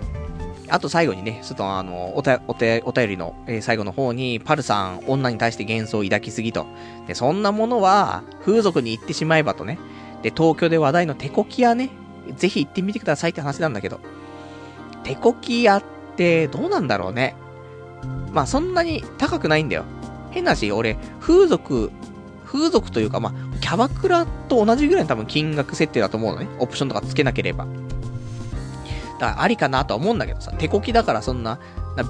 [0.69, 6.67] あと最後にね、ちょっとあの、おた、おて、お便りの、え、最後の方に、パルさん、女に対して幻想を抱きすぎと。
[7.07, 9.79] で、そんなものは、風俗に行ってしまえばとね。
[10.23, 11.91] で、東京で話題の手こき屋ね、
[12.37, 14.01] ぜひ行ってみてくださいって話なんだけど。
[15.05, 15.85] 手こき屋っ
[16.17, 17.37] てどうなんだろうね。
[18.33, 19.85] まあそんなに高くないんだよ。
[20.31, 21.91] 変なし、俺、風俗、
[22.45, 26.49] 風俗というか、まあ、キャバクラと同じぐらいの多分金額設定だと思うのね。
[26.59, 27.67] オプションとかつけなければ。
[29.19, 31.59] だからありかなとは思うんだけどさ、手こきだからそんな、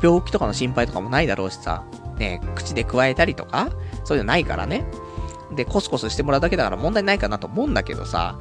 [0.03, 1.85] 病気とかの心配とかもないだろうしさ、
[2.17, 3.71] ね、口で加えたりとか、
[4.05, 4.85] そういうのないからね。
[5.55, 8.39] で、コスコスしてもらうだけだから問題ないかなと思うんだけどさ、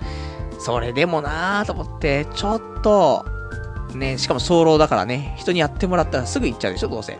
[0.60, 3.26] それでもなーと思って、ちょっと、
[3.97, 7.19] ね、しかも早漏だからね、人にやってもらったらすぐ行っちゃうでしょ、どうせ。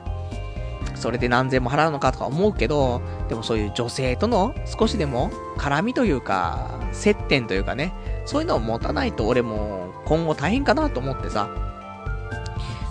[0.96, 7.94] それで何千も払うのかとか思うけど、でもそういう女性との少しでも絡みというか、接点というかね、
[8.26, 11.50] そういうのを持たないと俺も今後大変かなと思ってさ。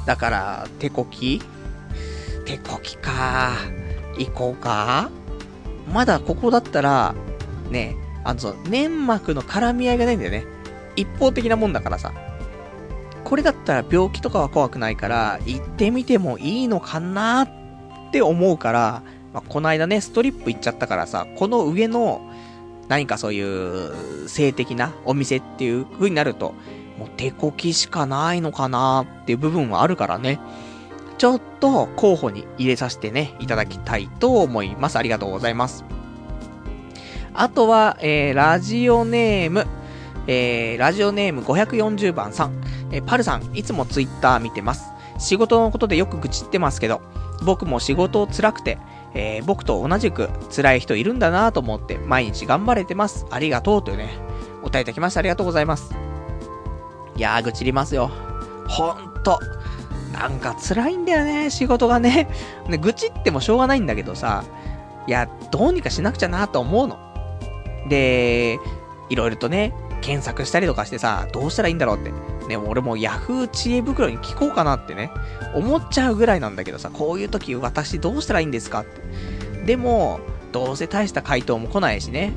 [0.06, 1.40] だから、手こき
[2.44, 3.52] 手こきか。
[4.18, 5.08] 行こうか。
[5.92, 7.14] まだここだったら、
[7.70, 10.44] ね、あの、粘膜の絡み合いがないんだよね。
[10.96, 12.12] 一方的なもんだからさ。
[13.24, 17.48] これだったら病気とかは怖くないから、行ってみてもいいのかなっ
[18.12, 19.02] て思うから、
[19.32, 22.20] まあ、この間ね、ストリップ行っちゃったからさ、この上の、
[22.88, 26.54] 何かそういう性的なお店っていう風になると、
[26.98, 30.40] もう手こきしかないのかなっていう部分はあるからね。
[31.18, 34.96] ちょっと候補に入れさせてね、いただきたいと思います。
[34.96, 35.84] ありがとうございます。
[37.34, 39.66] あとは、えー、ラジオネーム、
[40.26, 42.60] えー、ラジオネーム540番さん、
[42.90, 44.92] え、パルさん、いつもツイッター見てます。
[45.18, 47.00] 仕事のことでよく愚痴ってますけど、
[47.44, 48.78] 僕も仕事辛くて、
[49.14, 53.26] えー、僕と同じく辛い人いるんだなと思って毎日頑張れてます。
[53.30, 54.10] ありがとうというね、
[54.62, 55.94] お答えいただきましてありがとうございます。
[57.16, 58.10] いやー、愚痴りますよ。
[58.68, 59.38] ほんと。
[60.12, 62.28] なんか辛いんだよね、仕事がね。
[62.68, 64.44] ね、愚痴ってもしょうがないんだけどさ、
[65.06, 66.98] いや、どうにかしなくちゃなと思うの。
[67.88, 68.58] で、
[69.08, 72.12] いろいろとね、検索したりとかしてさ、どうしたらいいんだろうって。
[72.50, 75.10] ね、俺も Yahoo 知恵袋に聞こうかなってね、
[75.54, 79.00] 思っちゃうぐらいなんだけどさ、こういう時私どうしたらいいんですかって。
[79.64, 80.20] でも、
[80.52, 82.32] どうせ大した回答も来ないしね、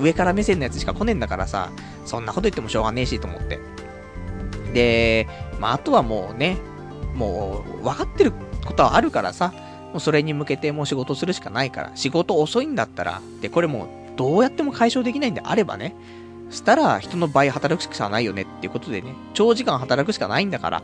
[0.00, 1.70] 上から目線のやつしか来ねえんだからさ、
[2.04, 3.60] そんなこと言ってもしょうがねえしと思って。
[4.74, 5.28] で、
[5.60, 6.58] まあ、あとはもうね、
[7.14, 8.32] もう、分かってる
[8.64, 9.52] ことはあるからさ、
[9.92, 15.94] もうそれに向けてもう仕事するしかないから、仕事遅いんだったら、で、これもう、どうやっても解消できないんであればね、
[16.52, 20.82] したら人の倍働くしかないよねっていうことでね、長時間働くしかないんだから、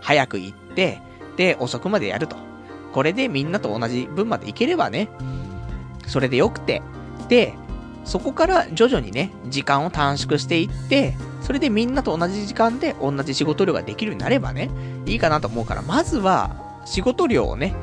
[0.00, 1.00] 早く行って、
[1.36, 2.36] で、遅くまでやると。
[2.92, 5.08] これでみんなと同じ分まで行ければね、
[6.06, 6.82] それでよくて、
[7.28, 7.54] で、
[8.04, 14.70] そこから徐々にね、時間を短縮していって、それでみんなと同じ時間で同じ仕事量ができるようになればね、
[15.04, 17.74] いいかなと思うから、まずは、仕事量をね、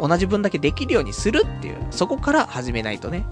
[0.00, 3.26] 同じ分だけできるようにするっていう、そこから始めないとね、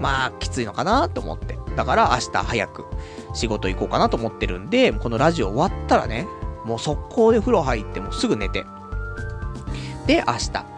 [0.00, 1.58] まあ、きついのかなと思って。
[1.74, 2.84] だから明日早く
[3.36, 6.26] 仕事行こうかなと思ってるんで、このラジオ終わったらね、
[6.64, 8.64] もう速攻で風呂入ってもすぐ寝て。
[10.06, 10.76] で、明日、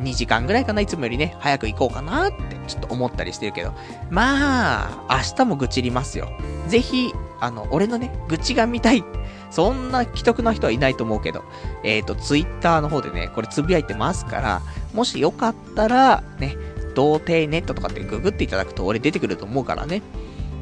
[0.00, 2.36] 2時間ぐらいかな、いつもよりね、早く行こうかなって、
[2.66, 3.72] ちょっと思ったりしてるけど。
[4.10, 6.28] まあ、明日も愚痴りますよ。
[6.66, 9.04] ぜひ、あの、俺のね、愚痴が見たい。
[9.50, 11.42] そんな既得な人はいないと思うけど、
[11.82, 16.56] えっ、ー、と、ツイッターの方でね、これつぶやいてますから、もしよかったら、ね、
[16.94, 20.02] 童貞ネットとかってググっていただくと俺出てくると思うからね、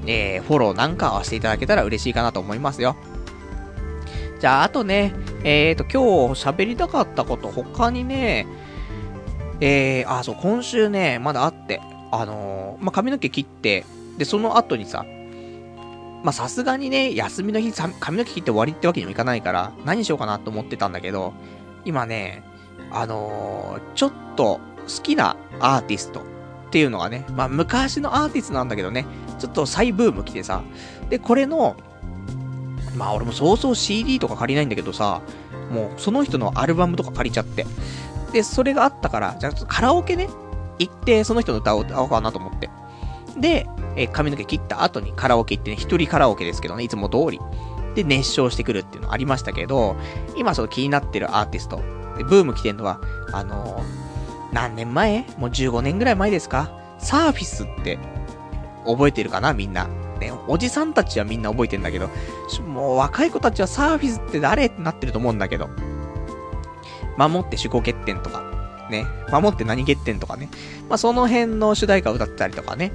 [0.07, 2.97] えー、フォローなんかはしていただけたら嬉しいかなと思いますよ。
[4.41, 8.47] じゃあ、あとね、えっ、ー、と、今日喋りたかったこと、他にね、
[9.61, 11.81] えー、あ、そう、今週ね、まだあって、
[12.13, 13.85] あのー、まあ、髪の毛切って、
[14.19, 15.05] で、その後にさ、
[16.23, 21.33] ま、さすがにね、休みの日、髪の毛切って終わりってわけにもいかないから、何しようかなと思ってたんだけど、
[21.85, 22.43] 今ね、
[22.91, 26.23] あのー、ちょっと好きなアーティストっ
[26.71, 29.07] ていうのがね、まあ昔のアーティストなんだけどね、
[29.39, 30.63] ちょっと再ブーム来てさ、
[31.11, 31.77] で、これの、
[32.97, 35.21] まあ俺もそうそう CD とか借りないんだけどさ、
[35.71, 37.67] もうその人のアルバムとか借りちゃって。
[38.33, 40.29] で、それがあったから、じゃあカラオケね、
[40.79, 42.71] 行ってその人の歌を歌おうかなと思って。
[43.39, 43.67] で、
[43.97, 47.41] え髪の毛切った後にカラオケ行ってね、一人カラオケですけどね、いつも通り。
[47.95, 49.97] で、熱唱してくるっていうのありましたけど、
[50.37, 51.81] 今その気になってるアーティスト、
[52.19, 53.01] でブーム来てんのは、
[53.33, 55.27] あのー、何年前？
[55.39, 56.71] もう15年ぐらい前ですか？
[56.99, 57.99] サーフィスって
[58.87, 59.89] 覚えてるかなみんな。
[60.21, 62.09] ね、おじさんたちはみんな覚えてんだけど、
[62.67, 65.69] もう若い子たちはサーフィスって誰ってなってると思うんだけど、
[67.19, 68.43] 守って守護欠点とか、
[68.91, 70.49] ね、守って何欠点とかね、
[70.89, 72.93] まあその辺の主題歌を歌ったりとかね、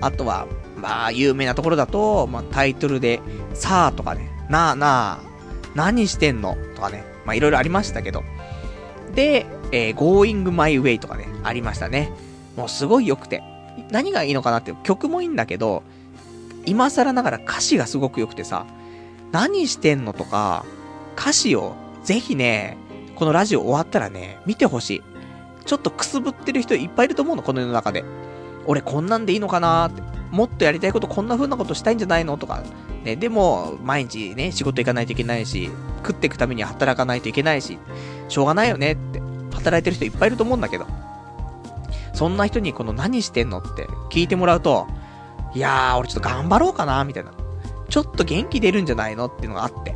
[0.00, 0.46] あとは、
[0.76, 3.20] まあ有名なところだと、まあタイトルで、
[3.54, 5.20] さあとかね、なあなあ、
[5.74, 8.24] 何してんのとかね、まあいろいろありましたけど、
[9.14, 12.12] で、えー、Going My Way とかね、ありましたね。
[12.56, 13.42] もうすごい良くて。
[13.92, 15.82] 何がいいのかなって、曲もいいんだけど、
[16.64, 18.66] 今更ながら歌詞がすごく良くてさ、
[19.30, 20.64] 何してんのとか、
[21.16, 22.76] 歌詞をぜひね、
[23.14, 25.02] このラジオ終わったらね、見てほしい。
[25.64, 28.04] ちょっとくすぶってる人いっぱいいると思うの、この世の中で。
[28.66, 30.02] 俺こんなんでいいのかなって。
[30.30, 32.62] もっとやりたいことこんな風なことしたいんじゃないのとか。
[33.04, 37.78] ね、でも、毎日ね、仕事行かないといけないし、食っていくために働かないといけないし、
[38.28, 39.20] しょうがないよねって。
[39.52, 40.86] 働いてる人いっぱいいると思うんだけど。
[42.12, 44.86] そんな人にこの何してんのって聞いてもらうと、
[45.54, 47.32] いやー、俺ちょっと頑張ろうかな、みたいな。
[47.88, 49.90] ちょっと元気出るんじゃないのっていうのがあって。
[49.90, 49.94] い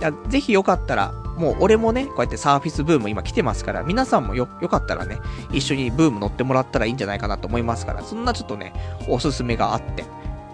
[0.00, 5.18] や、ぜひよかったら、もう俺もね、こうやってサーフィスブーム今来てますから、皆さんもよ、よかったらね、
[5.52, 8.72] 一緒にブーム乗ってもらったらいいんじゃないかなと思いますから、そんなちょっとね、
[9.08, 10.04] おすすめがあって。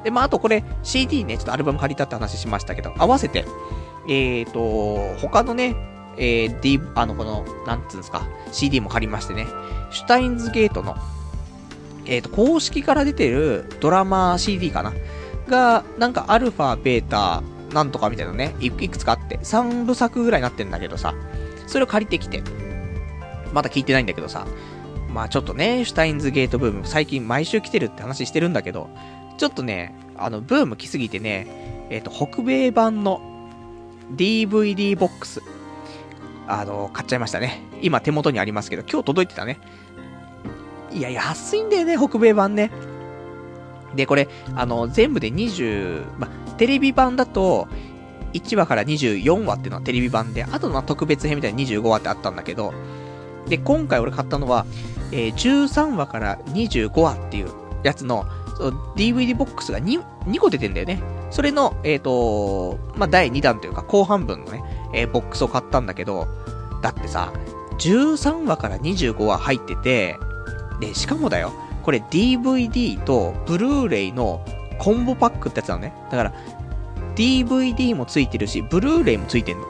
[0.03, 3.47] で、まあ、あとこれ CD ね、ちょっとアルバム借りたって話しましたけど、合わせて、
[4.07, 9.47] えーと、他のね、えー、D、あの、この、なんつうんですか、CD も借りましてね、
[9.91, 10.97] シュタインズゲートの、
[12.07, 14.93] えーと、公式から出てるドラマ CD かな
[15.49, 17.43] が、なんかアルファ、ベータ、
[17.73, 21.15] なんとかみたいなね、いくつかあって、3部作ぐらいになってんだけどさ、
[21.67, 22.43] それを借りてきて、
[23.53, 24.47] まだ聞いてないんだけどさ、
[25.09, 28.91] まあちょっとね、シュタインズゲートブーム、最近毎週来てるって話してるんだけど、
[29.39, 33.21] ちょっとね、あの、ブーム来すぎてね、えっ、ー、と、北米版の
[34.15, 35.41] DVD ボックス、
[36.47, 37.63] あの、買っちゃいましたね。
[37.81, 39.59] 今手元にありますけど、今日届いてたね。
[40.93, 42.71] いや、安いんだよね、北米版ね。
[43.97, 47.69] で、これ、あの、全部で20、ま、テレビ版だと、
[48.33, 52.75] 1話から24話っていうのはテレビ版で、あとの特別編みたいに25話ってあったんだけど、
[53.49, 54.67] で、今回俺買ったのは、
[55.13, 57.51] えー、13話から25話っていう
[57.83, 58.27] やつの、
[58.97, 61.03] DVD ボックスが 2, 2個出てんだよね。
[61.31, 64.63] それの、えっ、ー、と、まあ、第2弾というか後半分のね、
[64.95, 66.27] えー、ボックスを買ったんだけど、
[66.83, 67.33] だってさ、
[67.79, 70.19] 13話から25話入ってて、
[70.81, 74.45] で、しかもだよ、これ DVD とブルーレイの
[74.79, 75.93] コンボパックってやつなのね。
[76.11, 76.35] だから、
[77.17, 79.67] DVD もついてるし、ブルーレイもついてんの。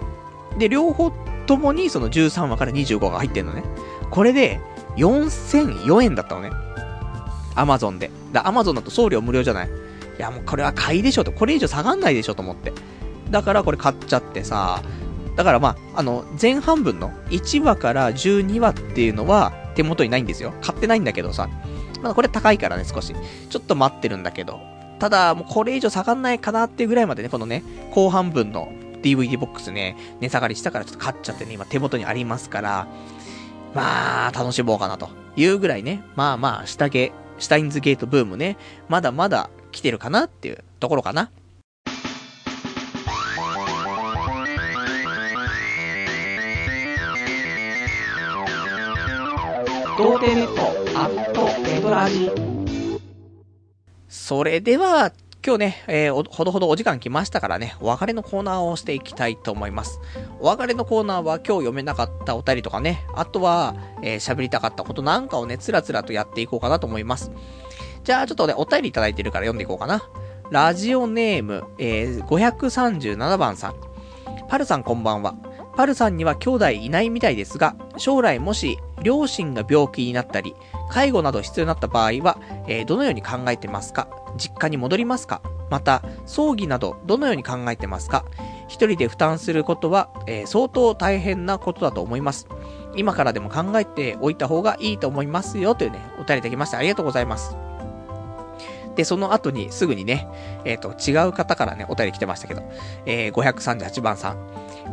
[0.58, 1.12] で、両方
[1.46, 3.64] ともにその13話から25話が入ってんのね。
[4.10, 4.60] これで、
[4.96, 6.50] 4004円だったのね。
[7.56, 8.10] アマゾンで。
[8.32, 9.68] だ、アマゾンだと送料無料じゃない？
[9.68, 9.70] い
[10.18, 11.32] や、もうこれは買いでしょと。
[11.32, 12.72] これ以上下がんないでしょと思って。
[13.30, 14.82] だからこれ買っちゃってさ、
[15.36, 20.52] だからまあ、あの、前半分の1話から12話っていうのは手元にないんですよ。
[20.62, 21.48] 買ってないんだけどさ。
[22.02, 23.14] まだこれ高いからね、少し。
[23.50, 24.60] ちょっと待ってるんだけど。
[24.98, 28.72] ただ、もうこれ以上下がんないかなっていうぐらいまでね、このね、後半分の
[29.02, 32.86] DVD ボックスね、値下がりしたからちょっと買っちゃってね、今手元にありますから、
[33.74, 38.56] まあ、楽しもうかなというぐらいね、まあまあ、下着、シュタインズゲートブームね、
[38.88, 41.30] まだまだ来てるかなっていうところかな。
[49.96, 52.28] 童貞ネットアットネトラジ
[54.08, 55.12] それでは、
[55.46, 60.00] 今日ね、えー、ほどほどお時間来ましたからね、お別れのコーナーをしていきたいと思います。
[60.40, 67.30] お別れのコーナーは今日読めなかったお便りとかね、あとは、えー、喋りたかったことなんかをね、つらつらとやっていこうかなと思います。
[68.02, 70.02] じゃあ、ちょっとね、お便りいただいてるから読んでいこうかな。
[70.50, 73.74] ラジオネーム、えー、537番さん。
[74.48, 75.36] パルさんこんばんは。
[75.76, 80.56] パルさんには兄弟いないみたいですが、将来もし両親が病気になったり、
[80.90, 84.08] 介護など必要になった場合は、えー、どのように考えてますか？
[84.36, 85.40] 実家に戻りますか？
[85.70, 88.24] また、葬儀などどのように考えてますか？
[88.66, 92.48] 一人で負担することは、えー、相当大変なことだと思います。
[92.96, 97.56] 今からでも考えておいた方がいいと思いますよ、というね、お便りいただきましてありがとうございます。
[98.94, 100.28] で、その後にすぐにね、
[100.64, 102.62] えっ、ー、と、違う方からね、お便り来てましたけど、
[103.06, 104.36] えー、538番さん。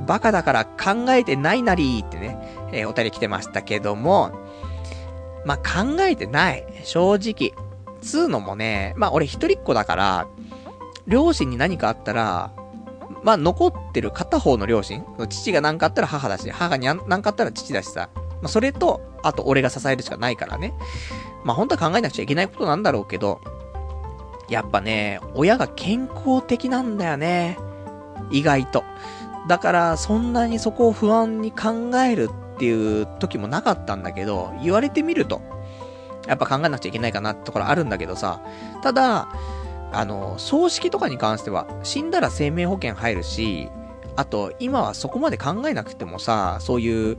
[0.08, 4.32] バカだから考えてないなりってね、えー、お便り来てましたけども、
[5.46, 6.66] まあ、考えてない。
[6.84, 7.54] 正直。
[8.02, 10.28] つうのもね、まあ、俺一人っ子だから、
[11.08, 12.52] 両親に何かあったら、
[13.24, 20.74] まあ、残ってる片方の両親、父が何かあったら母だし、母に何かあったら父だしさ、まあ、それと、あと俺が支えるしかないからね。
[21.44, 23.42] まあ、本当は考えなくちゃいけないことなんだろうけど、
[24.50, 27.58] やっぱね、親が健康的なんだよね。
[28.32, 28.84] 意外と。
[29.48, 32.30] だから、そんなにそこを不安に考える
[32.62, 35.42] っていう時もなかったんだけど、言われてみると、
[36.28, 38.40] やっぱ考えなくちゃいけないかなってところあるんだけどさ、
[38.84, 39.30] ただ、
[39.92, 43.72] あの、葬式とかに関しては、死んだら生命保険入るし、
[44.16, 47.18] あと、今はそこまで考えなくてもさ、そういう、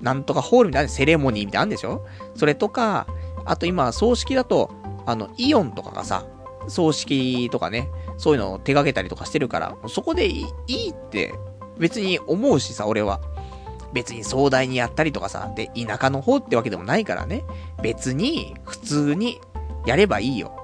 [0.00, 2.06] なんとかホールみたいなセレモニーみたいなあるんでしょ？
[2.36, 3.08] それとか、
[3.44, 4.70] あと今、葬式だと、
[5.04, 6.26] あの、イオンとかがさ、
[6.68, 7.88] 葬式とかね、
[8.18, 11.34] そういうのを手掛けたりとかしてるから、そこでいいって
[11.76, 13.20] 別に思うしさ、俺は。
[13.94, 17.44] 別に壮大にやったりとかさ、で、田舎の方ってわけでもないからね。
[17.80, 19.40] 別に、普通に
[19.86, 20.60] やればいいよ。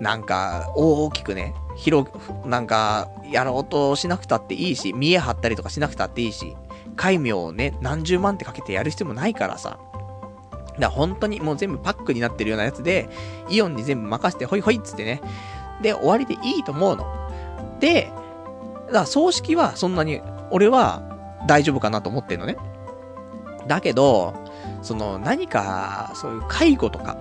[0.00, 6.56] なんか、大きくね、広く、なんか、やろうとしなくたっていいし、見え張ったりとかしなくたっていいし、
[6.96, 9.70] 戒名をね、何十万ってかけてやる必要もないからさ。
[9.70, 13.10] だから本当にもう全部パックになってるようなやつで、
[13.50, 15.20] イオンに全部任せて、ほいほいっつってね。
[15.82, 17.06] で、終わりでいいと思うの。
[17.80, 18.10] で、
[18.86, 21.15] だから葬式はそんなに、俺は
[21.46, 22.56] 大丈夫かなと思ってんのね。
[23.66, 24.34] だけど、
[24.82, 27.16] その何か、そういう介護とか、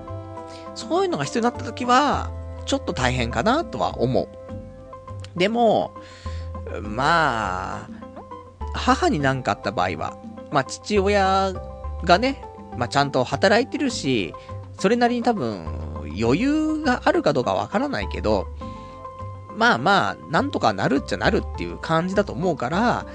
[0.76, 2.32] そういうのが必要になった時は、
[2.66, 4.28] ちょっと大変かなとは思う。
[5.38, 5.94] でも、
[6.82, 7.90] まあ、
[8.74, 10.18] 母に何かあった場合は、
[10.52, 11.54] まあ父親
[12.04, 12.44] がね、
[12.78, 14.34] まあちゃんと働いてるし、
[14.78, 15.66] それなりに多分
[16.20, 18.48] 余裕があるかどうかわからないけど、
[19.56, 23.06] まあまあ、なんとかなるっちゃなるっていう感じだと思うから、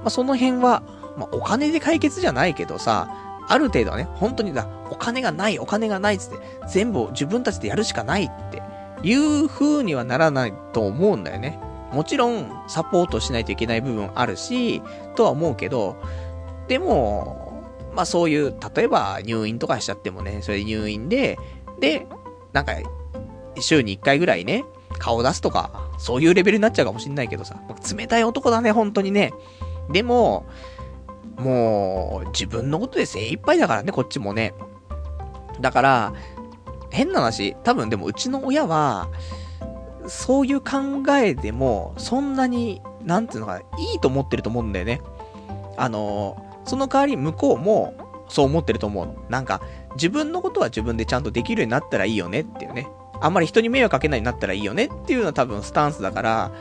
[0.00, 0.82] まあその辺は、
[1.16, 3.08] まあお金で解決じゃないけどさ、
[3.48, 6.38] ある程度はね、本当にだ、お金がない、お金がないっつって、
[6.68, 8.62] 全部自分たちでやるしかないって
[9.02, 11.58] いう風にはならないと思うんだよね。
[11.92, 14.82] もちろん、サポートしないといけない部分あるし、
[15.16, 15.96] とは思うけど、
[16.68, 21.36] でも、まあそういう、例えば入院とかしちゃってもね、それ入院で、
[21.80, 22.06] で、
[22.52, 22.74] なんか、
[23.58, 24.64] 週に1回ぐらいね、
[24.98, 27.56] 顔出すとか、そういうレベルになっちゃうかもしんないけどさ、
[27.96, 29.32] 冷たい男だね、本当にね。
[29.90, 30.46] でも、
[31.38, 34.54] もう、自分のことで精一杯だからね、こっちもね。
[35.60, 36.12] だから、
[36.90, 39.08] 変な話、多分でもうちの親は、
[40.06, 45.00] そういう考えでも、そんなに、なんていうのかな、いいと思ってると思うんだよね。
[45.76, 47.94] あの、その代わり向こうも、
[48.28, 49.14] そう思ってると思うの。
[49.28, 49.60] なんか、
[49.94, 52.88] 自分のことは自分でちゃんとできるようになったらいいよねっていうね。
[53.20, 56.52] あんまり人に迷惑かけないようになったらいいよねっていうのは多分スタンスだから、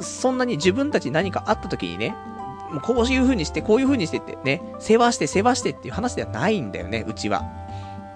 [0.00, 2.14] そんなに自分たち何かあった時にね、
[2.70, 7.44] もうこういう風にして、こういう風にしてってね、世話して世話してっていう話ではないんだよね、うちは。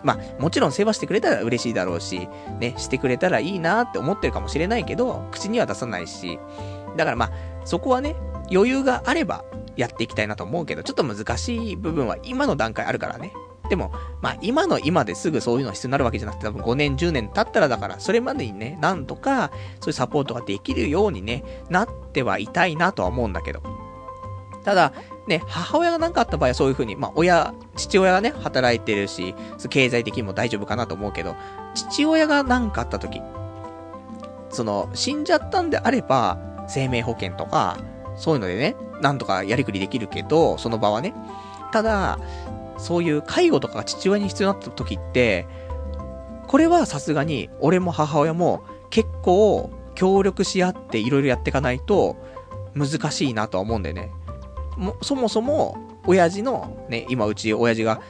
[0.02, 2.28] まあ、もちろん世話してくれたら嬉しいだろうし、
[2.58, 6.38] ね、してくれたらいいなって思ってるかもしれないけど、口には出さないし、
[6.96, 7.30] だからまあ、
[7.64, 8.16] そこはね、
[8.52, 9.44] 余裕があれば
[9.76, 13.32] やっていきたいなと思うけど、ちょっと難しい部分は今の段階あるからね。
[13.68, 19.50] でも、まあ今の今ですぐそういうのが必要になるわけじゃなくて、多分5年、10年経ったらだから、それまでにね、なんとか、
[19.80, 23.62] そういうサポートができるようにね、なってはいたいなとは思うんだけど。
[24.64, 24.92] ただ、
[25.26, 29.34] ね、母親が何かあった場合はそういう風に、まあ親、父親がね、働いてるし、
[29.70, 31.36] 経済的にも大丈夫かなと思うけど、
[31.74, 33.20] 父親が何かあった時、
[34.50, 36.38] その、死んじゃったんであれば、
[36.68, 37.78] 生命保険とか、
[38.16, 41.14] そういうのでね、なんとかやりくりできるけど、その場はね。
[41.72, 42.18] ただ、
[42.78, 45.46] そういう介護とかが父親に必要になった時って、
[46.46, 52.16] これはさすがに、俺も母親も結構協力し合っていろいろやっていかないと
[52.74, 54.10] 難しいなとは思うんだよね。
[54.76, 58.00] も、そもそも、親父の、ね、今うち親父が、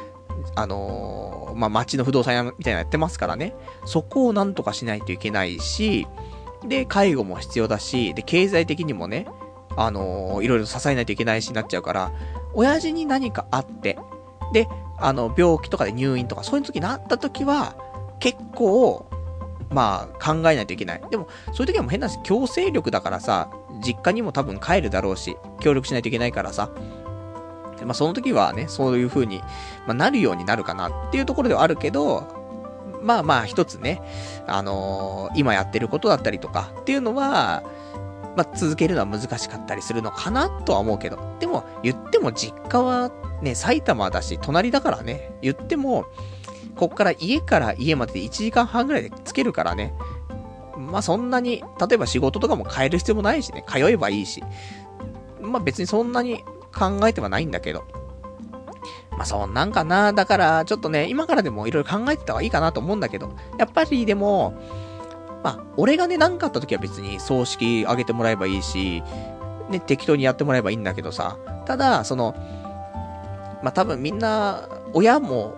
[0.54, 3.54] あのーまあ、町の不動産屋みたいなのやってますからね。
[3.84, 6.06] そこをなんとかしないといけないし、
[6.66, 9.26] で、介護も必要だし、で、経済的にもね、
[9.76, 12.12] あのーいろいろ支えないといけないしなっちゃうから、
[12.54, 13.98] 親父に何かあって、
[14.52, 17.74] で、あの、病気とかで入院とか、そういう時になった時は、
[18.20, 19.06] 結構、
[19.70, 21.02] まあ、考えないといけない。
[21.10, 23.50] でも、そういう時はもう変な話、強制力だからさ、
[23.82, 26.70] 実家にも多分帰るだろうし、協力しないといけないからさ。
[27.78, 29.40] でまあ、その時はね、そういう風に、
[29.86, 32.42] まあ、なるようになるかなっていうところではあるけど、
[33.02, 34.00] まあまあ、一つね、
[34.46, 37.62] あのー今やってることだったりとかっていうのは、
[38.36, 41.18] まあ、続けるのは難しかったりするのかなとは思うけど。
[41.40, 43.10] でも、言っても実家は
[43.42, 46.06] ね、埼玉だし、隣だからね、言っても、
[46.76, 49.92] こっから家から家までで1時間半ぐらいでつけるからね。
[50.76, 54.42] まあそんなに、例えば仕事とかも変える必要もないしね、通えばいいし。
[55.40, 57.84] まあ別にそんなに考えてはないんだけど。
[59.10, 60.12] まあ、そんなんかな。
[60.12, 64.54] だから、ちょっとね、今からでもいろいろ考えてた方がいいかなと思うんだけど、やっぱりでも、
[65.44, 69.02] まあ、俺がね、何かあった時は別に葬式あげてもらえばいいし、
[69.70, 72.34] ね、適当にやってもらえばいいんだけどさ、ただ、その、
[73.62, 75.54] まあ、多分みんな、親も、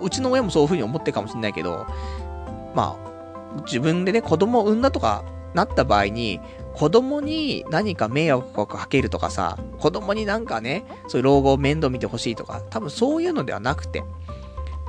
[0.00, 1.86] うちの親もそういう風に思ってるかもしれないけど、
[2.74, 3.15] まあ、
[3.64, 6.40] 自分でね、子供を産んだとかなった場合に、
[6.74, 14.02] 子供に何か迷惑をかけるとかさ、子供になんかね、そういう老後を面倒見てほしいとか、多分そういうのではなくて、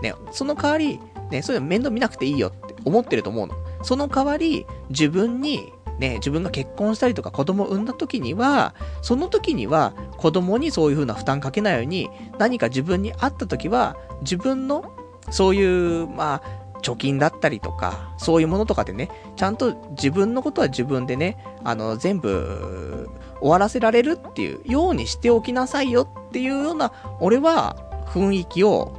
[0.01, 0.99] ね、その代わり、
[1.31, 3.55] ね、そういうの面倒見なくていいよって思ってると思うの。
[3.83, 14.91] その代わり、自分に、ね、自分が結婚したりとか子供を産んだ時には、その時には子供にそういう風な負担かけないように、何か自分にあった時は、自分の、
[15.31, 23.09] そういう、まあ、貯金だったりとか、そういうものとかでね、ちゃんと自分のことは自分でね、あの、全部、
[23.41, 27.75] 終わらせられるっていうようにしておきなさいよっていうような、俺は
[28.07, 28.93] 雰囲気を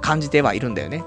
[0.00, 1.04] 感じてはいるんだよね。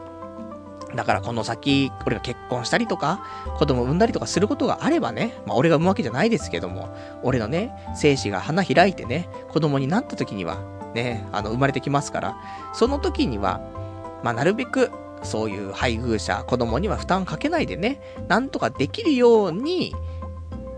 [0.95, 3.25] だからこの先、俺が結婚したりとか、
[3.57, 10.57] 子供産んだりとかすることがあればね、まあ俺が産むわけじゃないですけども、俺のね、精子が花開いてね、子供になった時には、
[10.93, 12.37] ね、あの、生まれてきますから、
[12.73, 13.59] その時には、
[14.23, 14.91] まあなるべく、
[15.23, 19.95] そういう配偶者、子供には負担かけないでね、なんとかできるように、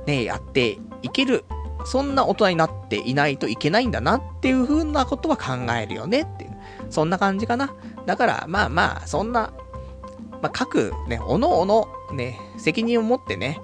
[0.06, 1.46] ね、やっていける。
[1.86, 6.58] そんな大人になっていないといけないんだなっていう風なことは考えるよねっていう。
[6.90, 7.76] そんな感じかな。
[8.08, 9.54] だから、まあまあ、そんな、
[10.42, 13.62] まあ各ね、おのおのね、責任を持ってね、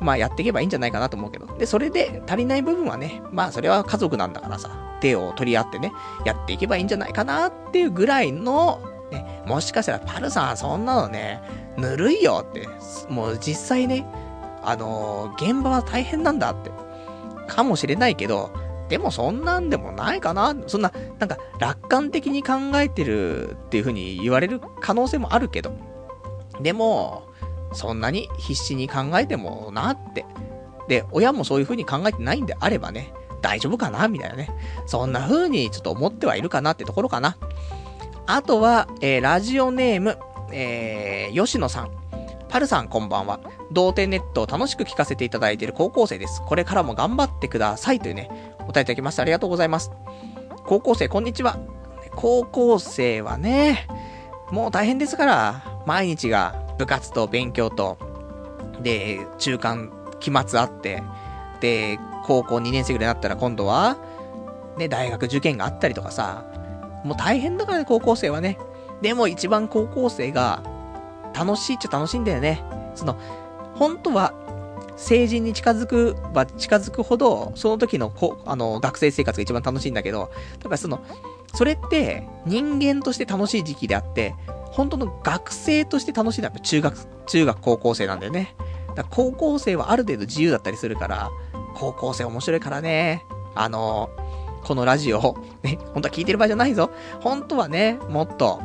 [0.00, 1.46] まあやっていけばいいんじゃないかなと思うけど。
[1.56, 4.70] で、それで足りない部分はね、まあそれは家族なんだからさ、
[5.00, 5.92] 手を取り合ってね、
[6.24, 8.80] やっていけばいいんじゃないかなっていうぐらいの
[9.12, 11.42] ね、もしかしたらパルさんそんなのね、
[11.76, 12.68] ぬるいよって、
[13.08, 14.04] もう実際ね、
[14.62, 16.70] あのー、現場は大変なんだって、
[17.46, 18.50] かもしれないけど、
[18.88, 25.72] でもそんなんでもないかなそんな、なんか楽観的に考えてるっていう風に言われる可能性もあるけど、
[26.60, 27.28] でも、
[27.72, 30.26] そんなに必死に考えてもなって。
[30.88, 34.50] で、親もそういう風に考えてないんであればね、大丈夫かなみたいなね。
[34.86, 37.36] そんな風にちょっと思ってはいるかなってところかな。
[38.26, 40.18] あとは、えー、ラジオネーム、
[40.52, 41.90] えー、吉野さん。
[42.48, 43.40] パルさんこんばんは。
[43.72, 46.42] 童貞ネットを楽しく聞かせていただいている高校生です。
[46.46, 47.98] これからも頑張ってください。
[47.98, 49.90] というね、お答えいただきましてありがとうございます。
[50.66, 51.58] 高校生、こんにちは。
[52.14, 53.88] 高校生はね、
[54.50, 57.98] もう大変ですから、毎日が部活と勉強と、
[58.82, 61.02] で、中間、期末あって、
[61.60, 63.96] で、高校2年生ぐらいになったら今度は、
[64.76, 66.44] ね、大学受験があったりとかさ、
[67.04, 68.58] もう大変だからね、高校生はね。
[69.00, 70.62] でも一番高校生が
[71.34, 72.62] 楽しいっちゃ楽しいんだよね。
[72.94, 73.16] その、
[73.74, 74.34] 本当は、
[74.96, 81.00] 成人に近づくば近づくほど、その時のこ、あの、学生生活が一番楽しいんだけど、だからその、
[81.54, 84.34] それって人間として楽しい時期であって、
[84.66, 86.96] 本当の学生として楽しいのは中学、
[87.26, 88.54] 中学高校生なんだよね。
[88.94, 91.30] だ高校生はある程度自由だったりするから、
[91.74, 93.24] 高校生面白いからね。
[93.54, 94.10] あの、
[94.62, 96.90] このラジオ、 ね、本当は聞いてる場合じゃないぞ。
[97.20, 98.60] 本当はね、もっと、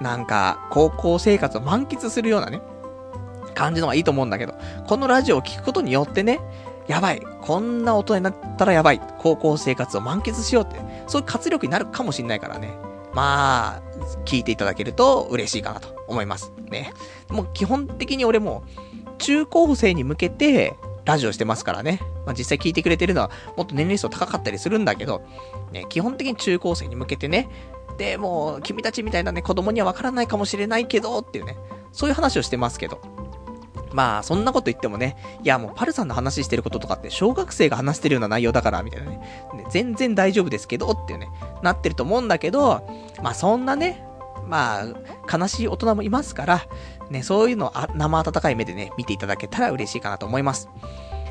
[0.00, 2.60] なんか、高校生活を満喫するようなね、
[3.54, 4.54] 感じのがいいと思うんだけど、
[4.86, 6.40] このラジオを聞くことによってね、
[6.86, 10.76] やばい、こんな大人になったらやばい、高校生活を満喫しようって、
[11.06, 12.76] そういう活力になるかもしんないからね。
[13.14, 13.82] まあ、
[14.24, 16.52] 聞いていただけると嬉しいかなと思います。
[16.68, 16.92] ね。
[17.28, 18.64] もう基本的に俺も、
[19.18, 22.00] 中高生に向けて、ラジオしてますからね。
[22.26, 25.22] まあ、実際聞いてくれてるのは、もっと年齢層高かったりするんだけど、
[25.72, 27.48] ね、基本的に中高生に向けてね、
[27.98, 31.56] で、もう、君たちみたいなね、子供にはわからないかもしれないけど、っていうね、
[31.92, 33.00] そういう話をしてますけど。
[33.92, 39.20] まあ、そんなこと言ってもね、いやもうパルさんの話してることとかって小学生が話してるような内容だから、みたいなね。
[39.70, 41.28] 全然大丈夫ですけど、っていうね、
[41.62, 42.84] なってると思うんだけど、
[43.22, 44.04] まあそんなね、
[44.48, 46.66] まあ、悲しい大人もいますから、
[47.10, 50.68] ね、そういうのを生温かい目でね、見ていただけたら嬉しいかなと思います。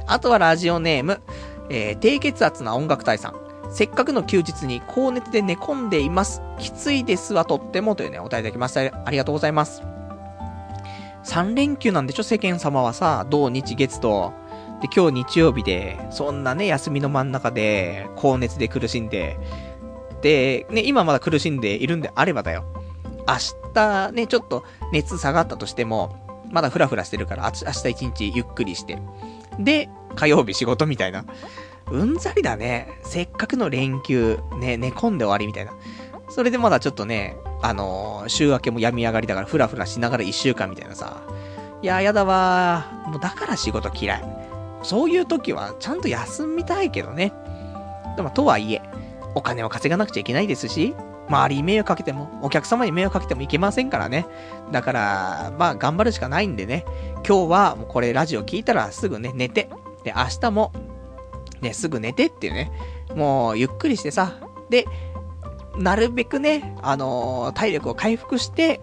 [0.06, 1.22] あとはラジオネーム、
[1.70, 3.36] えー、低血圧な音楽隊さん。
[3.72, 6.42] せっかくの休日に高熱で寝込んでいます。
[6.60, 7.96] きついですわ、とっても。
[7.96, 8.82] というね、お答えいただきました。
[9.06, 9.82] ありがとうございます。
[11.24, 14.34] 3連休なんでしょ、世間様はさ、土日月と。
[14.82, 19.40] で、今日日曜日で、そんなね、休みの真ん中で、高熱で苦しんで、
[20.22, 22.66] で、ね、今まだ苦しんでいるんであればだよ。
[23.28, 29.00] 明日ね、ちょっと熱下がったとしても、まだフラフラしてるから、明日一日ゆっくりして。
[29.60, 31.26] で、火曜日仕事みたいな。
[31.92, 32.88] うんざりだね。
[33.04, 35.74] せっかくの連休、ね、寝込んで終わりみたいな。
[36.30, 41.22] それでまだちょっとね、あのー、週明けも病み上がりだからフラフラしながら一週間みたいなさ。
[41.82, 44.24] いや、やだわもうだから仕事嫌い。
[44.84, 47.34] そういう時はちゃんと休みたいけどね。
[48.16, 48.82] でもとはいえ、
[49.36, 50.96] お金を稼がなくちゃいけないですし、
[51.28, 54.26] 周りに迷惑かけても、お客様に迷惑かけてもいけませんからね。
[54.72, 56.86] だから、まあ、頑張るしかないんでね。
[57.28, 59.70] 今日は、これラジオ聞いたらすぐね、寝て。
[60.04, 60.72] で、明日も、
[61.62, 62.72] ね、すぐ寝てっていうね。
[63.16, 64.36] もう、ゆっくりしてさ。
[64.70, 64.86] で、
[65.78, 68.82] なるべくね、あのー、体力を回復して、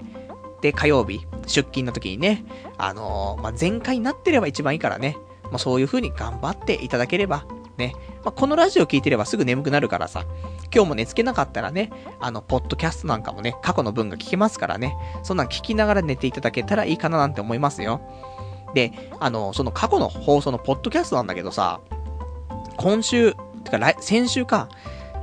[0.61, 2.45] で、火曜日、出勤の時にね、
[2.79, 5.17] あのー、まあ、全開になってれば一番いいからね。
[5.45, 7.45] まあ、そういう風に頑張っていただければ、
[7.77, 7.95] ね。
[8.25, 10.25] まあ、このラジオ聞いてればすぐ眠くなるからさ。
[10.73, 11.91] 今日も寝つけなかったらね、
[12.21, 14.97] あの、ポッドキャストなんかもね、過去の文が聞けますからね。
[15.23, 18.01] そんなん聞きながら寝ていただけたらいいかななんて思いますよ。
[18.75, 21.81] で、あの、その過去の放送のポッドキャストなんだけどさ、
[22.77, 24.69] 今週、てか来、先週か、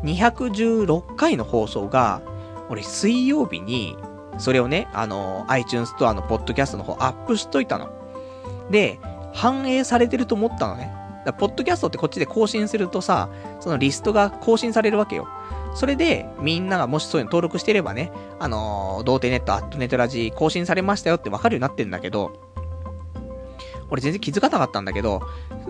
[0.04, 2.22] 216回の放送が、
[2.70, 3.98] 俺水曜日に、
[4.38, 7.89] それをね、あの、iTunes ストアのポッドキャストの方アップしといたの。
[8.70, 9.00] で、
[9.34, 10.93] 反映されてると思ったのね。
[11.28, 15.28] だポッドキャストってこっちで更新するとさ、そのリストが更新されるわけよ。
[15.75, 22.32] それで、みんながもしそういうの登録してればね、あのー、童貞ネット、アットネットラジ更新されましたよってわかるようになってんだけど、
[23.89, 25.21] 俺全然気づかなかったんだけど、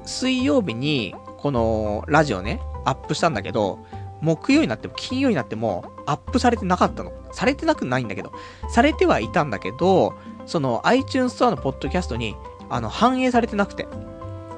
[0.06, 3.80] 水曜日に、この、ラジオね、アップしたんだけど、
[4.22, 7.12] 木曜になっても金曜になってもアップされてなかったの。
[7.32, 8.32] されてなくないんだけど。
[8.70, 10.14] されてはいたんだけど、
[10.46, 12.36] その iTunes ストアのポッドキャストに、
[12.70, 13.88] あの、反映されてなくて。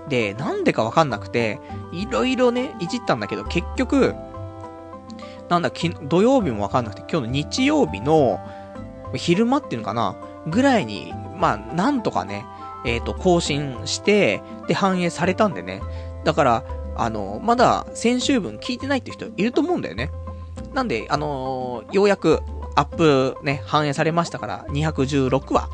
[0.10, 1.60] で、なんでかわかんなくて、
[1.92, 4.16] いろいろね、いじったんだけど、結局、
[5.50, 8.40] なんだ、土曜日もわかんなくて、今日の日曜日の、
[9.16, 10.16] 昼間っていうのかな
[10.48, 12.46] ぐらいに、まあ、なんとかね、
[12.86, 15.82] えっ、ー、と、更新して、で、反映されたんでね。
[16.24, 16.64] だから、
[16.96, 20.12] あの、まだ先週分聞いてないって人いると思うんだよね。
[20.74, 22.42] なんで、あのー、ようやく
[22.76, 25.70] アップね、反映されましたから、216話。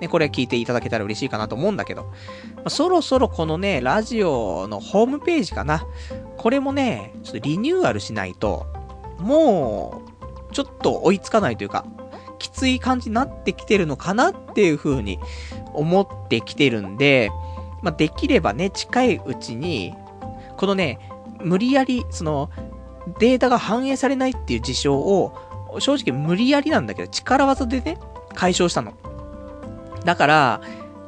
[0.00, 2.04] ね、これ聞いていただけたら嬉しいかなと思うんだけど、
[2.56, 5.86] まあ、そろそろこのね、ラジオのホームページかな。
[6.36, 8.66] これもね、ちょっとリニューアルしないと、
[9.18, 10.02] も
[10.50, 11.86] う、ちょっと追いつかないというか、
[12.38, 15.18] きつい感じになってきてるのかなっていう風に
[15.72, 17.30] 思ってきてるんで、
[17.82, 19.94] まあ、できればね、近いうちに、
[20.56, 20.98] このね、
[21.42, 22.50] 無理やり、その、
[23.18, 25.32] データが反映されないっていう事象を、
[25.78, 27.98] 正直無理やりなんだけど、力技でね、
[28.34, 28.92] 解消したの。
[30.06, 30.60] だから、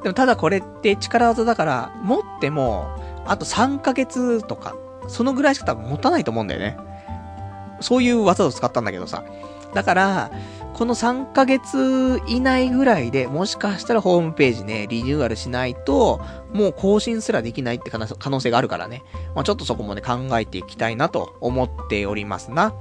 [0.03, 2.91] でもただこれって力技だから、持っても、
[3.27, 4.77] あと3ヶ月とか、
[5.07, 6.77] そのぐらいしか多分持たないと思うんだよね。
[7.81, 9.25] そういう技を使ったんだけどさ。
[9.73, 10.31] だから、
[10.75, 16.21] この3ヶ月以内ぐらいで、もしかしたらホームページね、リニューアルしないと、
[16.53, 17.99] もう更新すらできないって可
[18.31, 19.05] 能性があるからね。
[19.35, 22.75] まあ、ちょっとそこもね、考えていきたいなと思っておりますな。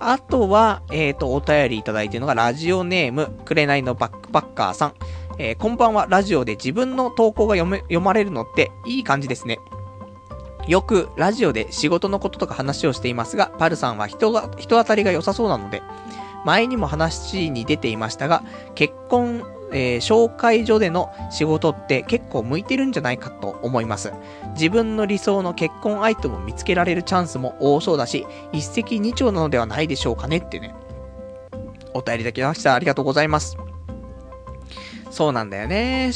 [0.00, 4.94] あとは、えっ、ー、と、お便りいただいているのが、ラジオネーム、くれないのバックパッカーさん。
[5.36, 9.58] えー、こんばんは、ラジオで自分の投稿が読め、読まれるのっていい感じですね。
[10.68, 15.82] よく、ラジオで仕事のこととか話をしていますが、パルさんは人が、人当たりが良さそうなので、
[16.44, 18.44] 前にも話に出ていましたが、
[18.76, 24.12] 結婚、えー、紹介所での仕事って結構向いてるんじゃないかと思います。
[24.52, 30.76] 自分の理想の結婚相手も見つけられるチャンスも多そうだし、一石二鳥なのではないでしょうかねってね。
[31.92, 32.74] お便りいただきました。
[32.74, 33.56] ありがとうございます。
[35.14, 36.10] そうなんだよね。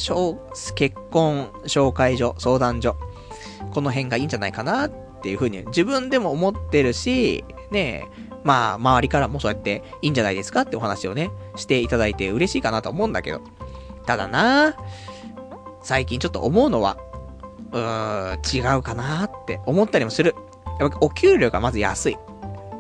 [0.74, 2.96] 結婚、紹介所、相談所。
[3.70, 4.90] この辺がいいんじゃないかなっ
[5.22, 13.40] ていうふうに自分でも思ってるし、ねえ、まあ、周りからもそうやっていいんじゃないですかってお話をね、していただいて嬉しいかなと思うんだけど。
[14.05, 14.74] ただな
[15.80, 16.96] 最近ちょっと思うのは、
[17.70, 20.34] うーん、違うかなって思ったりもする。
[20.80, 22.18] やっぱお給料がまず安い。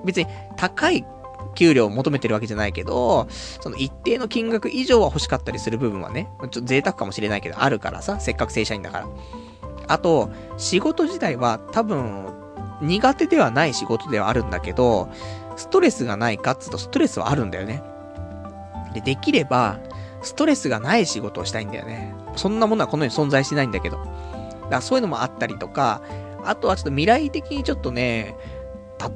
[0.04, 1.04] 別に高い
[1.58, 3.26] 給料を求めてるわけじゃないけど、
[3.60, 9.08] その一定の金額以上は欲しかったりする部分はね、ちょっと贅沢かもしれないけど、あるからさ、せっかく正社員だから。
[9.88, 12.26] あと、仕事自体は多分、
[12.80, 15.08] 苦手ではない仕事ではあるんだけど、
[15.56, 17.82] ストレスがないかっつうとストレスはあるんだよね。
[18.94, 19.80] で、できれば、
[20.22, 22.14] ストレスがない仕事をしたいんだよね。
[22.36, 23.96] そんなものはこの世に存在しないんだけど。
[23.96, 24.08] だか
[24.70, 26.02] らそういうのもあったりとか、
[26.44, 28.36] あとはちょっと未来的にちょっとね、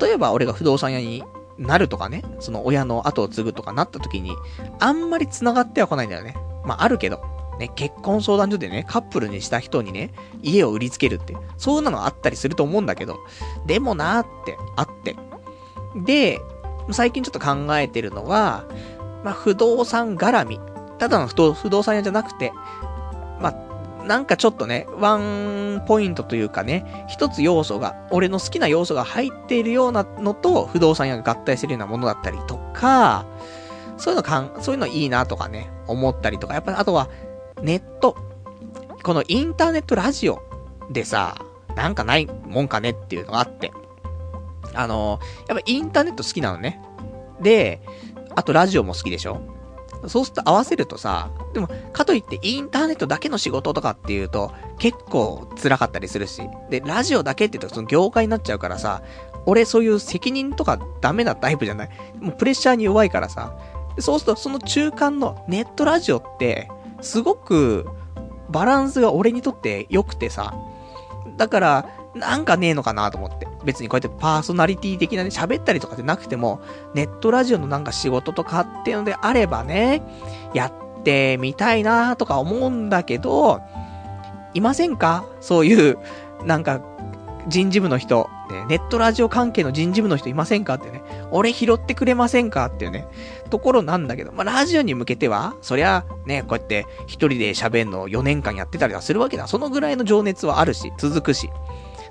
[0.00, 1.22] 例えば俺が不動産屋に
[1.58, 4.32] なるとかね、その親の後を継ぐとかなった時に、
[4.80, 6.36] あんまり繋がっては来ないんだよね。
[6.64, 7.20] まああるけど、
[7.58, 13.18] ね、結婚相談所でね、カップルにした人にね、家を売りつけるって、そういうのあったりすると思うんだけど、
[13.66, 15.16] でもなーってあって、
[16.04, 16.40] で、
[16.90, 18.64] 最近ちょっと考えてるのは、
[19.22, 20.60] まあ、不動産絡み。
[20.98, 22.52] ただの不動産屋じゃなくて、
[23.40, 23.54] まあ、
[24.06, 33.26] なんかちょっとね、ワンポイントというかね、一つ要素が、俺の好きな要素が入っているようなのと、不動産屋が合体するようなものだったりとか、
[33.96, 37.08] そういうのかん、そういうのいいなとかね、思ったりとか、やっぱりあとは、
[37.62, 38.16] ネット。
[39.02, 40.42] このインターネットラジオ
[40.90, 41.36] でさ、
[41.76, 43.72] なんかないもんかねっていうのがあって。
[44.74, 46.80] あの、やっぱインターネット好きなのね。
[47.40, 47.80] で、
[48.34, 49.40] あとラジオも好きでしょ
[50.08, 56.42] そうすると合わせるとさ、でも、かといってインターネットだけの仕事とかっていうと、結構辛かったりするし。
[56.70, 59.02] で、ラジオだけって言うとその業界になっちゃうからさ、
[59.46, 61.90] 俺そういう責任とかダメなタイプじゃない？
[62.20, 63.56] もうプレッシャーに弱いからさ。
[63.98, 67.86] そうするとその中間のネットラジオって、すごく
[68.50, 70.54] バランスが俺にとって良くてさ。
[71.36, 73.48] だから、なんかねえのかなと思って。
[73.64, 76.60] 別にこうやってパーソナリティ的なね、喋ったりとかでなくても、
[76.94, 80.02] ネットラジオのなんか仕事とかっていうのであればね、
[80.52, 83.60] やってみたいなとか思うんだけど、
[84.52, 85.24] いませんか？
[85.40, 85.98] そういう、
[86.44, 86.82] なんか、
[87.48, 90.74] 人事部の人、ね、ネットラジオ関係の人事部の人いませんか？
[90.74, 92.66] ってね、俺拾ってくれませんか？
[92.66, 93.06] っていうね、
[93.48, 99.46] ところなんだけど、まあ、ラジオに向けては、そりゃ、ね、こうやって一人で喋るのを4年間やってたりはするわけだ。
[99.46, 101.48] そのぐらいの情熱はあるし、続くし。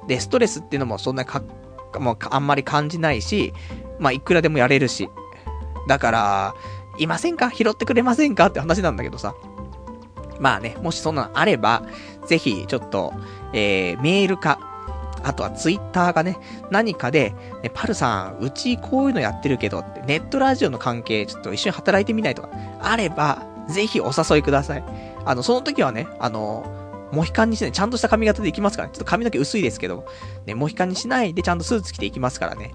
[0.07, 1.41] で、ストレスっていうのもそんなか、
[1.99, 3.53] もうあんまり感じないし、
[3.99, 5.09] まあ、いくらでもやれるし。
[5.87, 6.55] だから、
[6.97, 7.49] いませんか？
[7.49, 8.47] 拾ってくれませんか？
[8.47, 9.33] って話なんだけどさ。
[10.39, 11.83] まあね、もしそんなのあれば、
[12.25, 13.13] ぜひ、ちょっと、
[13.53, 14.59] えー、メールか、
[15.23, 16.37] あとはツイッターがね、
[16.71, 22.49] 何かで、ね、パルさん、うちこういうのやってるけど、ネットラジオの関係、ちょっと一緒に働いてみないとか、
[22.81, 24.83] あれば、ぜひお誘いください。
[25.23, 26.65] あの、その時はね、あの、
[27.12, 30.05] モヒカンにしない、ちゃんとした髪型で行きますから、ね、ちょっと髪の毛薄いですけど、
[30.45, 32.72] ね、モヒカンにしないでちゃんとスーツ着ていきますからね。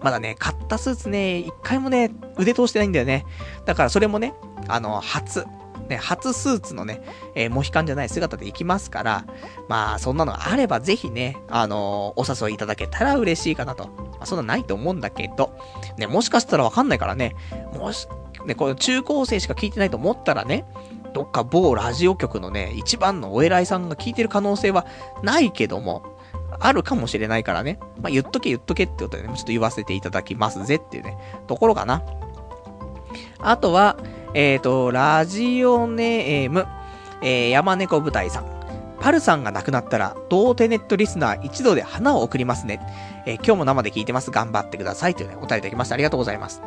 [0.00, 3.24] まだね、買ったスーツね、一回もね、腕通してないんだよね。
[3.64, 4.34] だからそれもね、
[4.68, 5.46] あの、初、
[5.88, 7.02] ね、初スーツのね、
[7.34, 9.24] えー、モヒカンじゃない姿で行きますから、
[9.68, 13.88] まあ、そんなのあればぜひね、あのー、お誘いいただけたら嬉しいかなと。
[13.88, 15.56] まあ、そんなないと思うんだけど、
[15.98, 17.34] ね、もしかしたらわかんないからね、
[17.78, 18.08] もし、
[18.46, 20.64] ね、この中高生しか聞いてないと思ったらね、
[21.12, 24.86] どっか某ラジオ局のね、一番のお偉いさんが聞いてる可能性は
[25.22, 26.16] ないけども、
[26.58, 27.78] あるかもしれないからね。
[28.00, 32.02] まあ、言っとけ言っとけってことでね、ちょっと言わせていただきますぜっていうね、ところかな。
[33.40, 33.96] あとは、
[34.34, 36.66] えっ、ー、と、ラジオネーム、
[37.22, 38.62] えー、山猫舞台さん。
[39.00, 42.80] パルさんが亡くなったら、童貞ネットリスナー一度で花を送りますね。
[43.26, 44.30] えー、今日も生で聞いてます。
[44.30, 45.14] 頑張ってください。
[45.14, 45.94] というね、お便りいただきました。
[45.94, 46.62] ありがとうございます。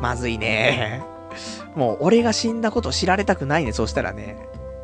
[0.00, 1.13] まずいね。
[1.74, 4.36] もう、俺が死んだこと知られたくないね、そうしたらね。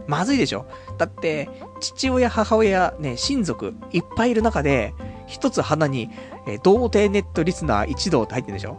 [0.07, 0.67] まずいでしょ
[0.99, 1.49] だって、
[1.81, 4.95] 父親、母親、ね、親族、いっぱいいる中で、
[5.27, 6.11] 一つ花に、
[6.47, 8.79] えー、童貞ネットリスナー一同って入ってるでしょ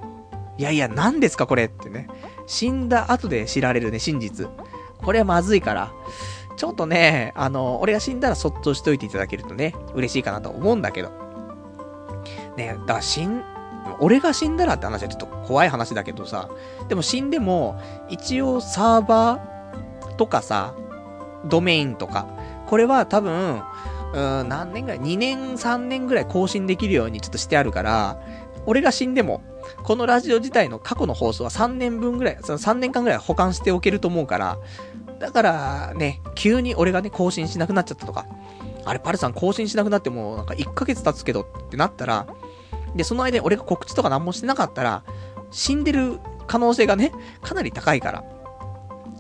[0.58, 2.08] いやいや、何ですかこれってね。
[2.46, 4.50] 死んだ後で知られるね、真実。
[4.98, 5.94] これはまずいから。
[6.58, 11.10] ちょっとね、あの、俺が死んだらそっとしといていただけるとね、嬉しいかなと思うんだけど。
[12.58, 13.42] ね、だから死ん、
[14.00, 16.50] 俺が死んだらって話はちょっと怖い話だけどさ、
[16.88, 17.80] でも死んでも、
[18.10, 20.76] 一応サーバーとかさ、
[21.46, 22.28] ドメインとか、
[22.68, 23.62] これは多分、
[24.14, 28.22] うん、何年ぐらい ?2 年、3年ぐらい更新できるようにちょっとしてあるから、
[28.66, 29.42] 俺が死んでも、
[29.84, 34.58] このラジオ自体の過去の放送は3年分ぐらい、その3年間ぐらい保管しておけると思うから、
[35.20, 38.26] だからね、急に俺がね、更新しなくなっちゃったとか、
[38.86, 42.28] あれ、パルさん更新しなくなってもう、なんか1ヶ月経つけどってなったら、
[42.96, 45.04] で、その間に俺が告知とか何もしてなかったら、
[45.52, 47.12] 死んでる可能性がね、
[47.42, 48.24] かなり高いから。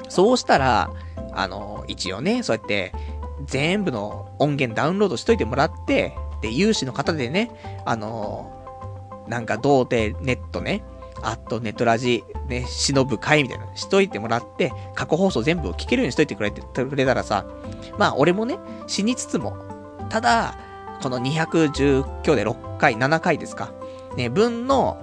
[0.09, 0.91] そうしたら、
[1.33, 2.93] あの、一応ね、そうやって、
[3.45, 7.51] 全部の音源ダウンロードしといてもらって、で、有志の方でね、
[7.85, 8.51] あの、
[9.27, 10.83] なんか童貞ネットね、
[11.21, 17.45] あとネットラジ、ね、忍ぶ会みたいなしといてもらって、過去放送全部聞けるようにしといてくれてくれたらさ、
[17.97, 18.57] まあ俺もね、
[18.87, 19.55] 死につつも、
[20.09, 20.57] ただ、
[21.01, 23.71] この210今日で6回、7回ですか。
[24.15, 24.97] ね、分の、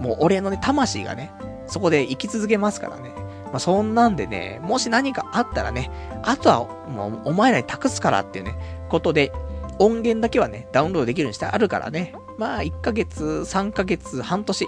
[0.00, 1.32] もう俺のね、魂がね、
[1.66, 3.12] そこで生き続けますからね。
[3.46, 5.90] まあ、そんなんでね、もし何かあったらね、
[6.22, 8.56] あとはもうお前らに託すからっていうね、
[8.88, 9.32] ことで、
[9.78, 12.14] 音源だけはね、ダウンロードできるようにしてあるからね。
[12.38, 14.66] まあ、1ヶ月、3ヶ月、半年、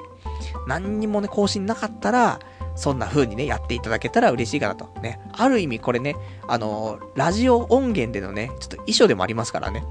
[0.67, 2.41] 何にもね、更新なかったら、
[2.77, 4.89] そんな風にね、やっていただけたら嬉しいかなと。
[5.01, 5.19] ね。
[5.33, 6.15] ある意味これね、
[6.47, 9.85] あのー、ラジオ音源でのね、ちょっと衣装でもありますからね。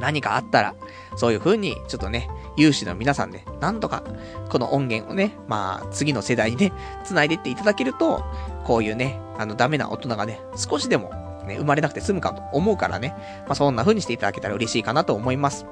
[0.00, 0.74] 何かあったら、
[1.16, 4.02] そういう風に、ちょっとね、有志の皆さんね、なんとか、
[4.50, 6.72] この音源をね、まあ、次の世代にね、
[7.04, 8.24] 繋いでっていただけると、
[8.64, 11.10] こういうね、あの、ダメな大人がね、少しでも、
[11.46, 13.14] ね、生まれなくて済むかと思うからね、
[13.46, 15.66] まあ、そんな風にしていただけたら嬉しいかなと思います。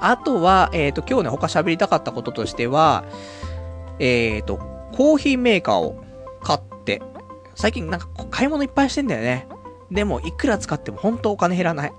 [0.00, 3.04] あとは、えっ、ー、と、今日ね、他喋りたかったこととしては、
[3.98, 4.58] えっ、ー、と、
[4.92, 6.02] コーヒーメーカーを
[6.40, 7.02] 買って、
[7.56, 9.48] 最近なんか買い物いっぱいしてんだよね。
[9.90, 11.92] でも、いくら使っても本当お金減らない。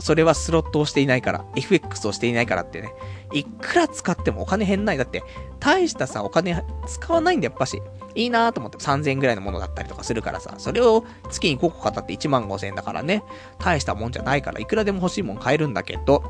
[0.00, 2.92] それはスロットをしていないから、FX をしていないからってね。
[3.32, 4.98] いくら使ってもお金減んない。
[4.98, 5.22] だって、
[5.60, 7.80] 大したさ、お金使わないんだやっぱし。
[8.14, 13.22] いいなと思って3000円ぐらいのものだったりとかするからさ、それを月に5個買ったって1万5000円だからね、
[13.58, 16.24] 大したもんじゃないから、いくらでも欲しいもん買えるんだけど、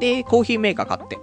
[0.00, 1.18] で、コーヒーメーカー買って。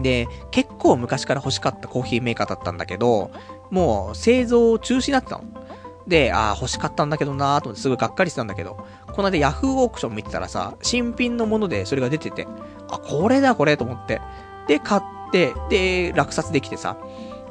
[0.00, 3.30] で、結構昔から欲しかったコーヒーメーカーだったんだけど、
[3.70, 5.44] もう製造中止になってたの。
[6.06, 12.46] で、ああ、欲しかったんだけどなーと思ってすぐがっかりしてたんだけど、この間ヤフーオークション見てたらさ、新品のものでそれが出てて、
[12.90, 14.20] あ、これだこれと思って。
[14.66, 15.02] で、買っ
[15.32, 16.96] て、で、落札できてさ、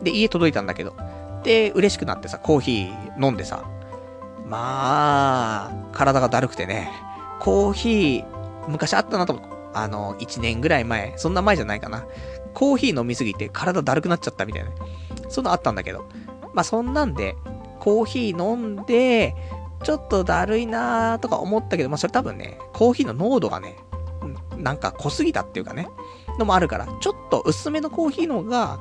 [0.02, 0.96] で、家届いたんだけど、
[1.44, 3.64] で、嬉しくなってさ、コーヒー飲んでさ、
[4.46, 6.92] まあ、体がだるくてね、
[7.40, 8.26] コーヒー、
[8.68, 12.06] 昔あったなと思って、あの、1年ぐらい前、そんな前じゃないかな。
[12.54, 14.70] コーヒー飲みすぎて体だるくなっちゃったみたいな。
[15.30, 16.06] そんなあったんだけど。
[16.54, 17.36] まあ、そんなんで、
[17.84, 19.36] コーヒー飲んで、
[19.84, 23.76] ちょっとだるいなーとか思ったけど、まあ、それ多分ね、コーヒーの濃度がね、
[24.58, 25.90] なんか濃すぎたっていうかね、
[26.40, 28.80] のもあるから、ちょっと薄めのコーヒーの方が、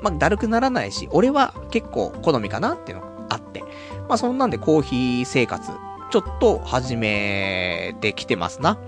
[0.00, 3.60] まあ、だるくならないし、俺は結構好みかなっていうのがあって、
[4.08, 5.70] まあ、そんなんでコーヒー生活、
[6.10, 8.78] ちょっと始めてきてますな。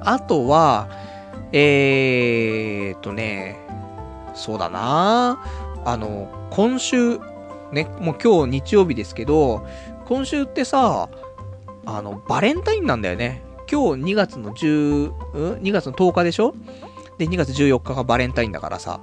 [0.00, 0.88] あとは、
[1.52, 3.64] えーとね、
[4.34, 5.40] そうだな
[5.84, 7.20] あの、今週、
[7.72, 9.66] ね、もう今日日曜日ですけど、
[10.06, 11.08] 今週ってさ、
[11.84, 13.42] あの、バレンタインなんだよね。
[13.70, 16.54] 今日2月の10、ん ?2 月の10日でしょ？
[17.18, 19.00] で、2月14日がバレンタインだからさ、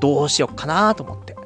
[0.00, 1.36] どうしよっかなと思って。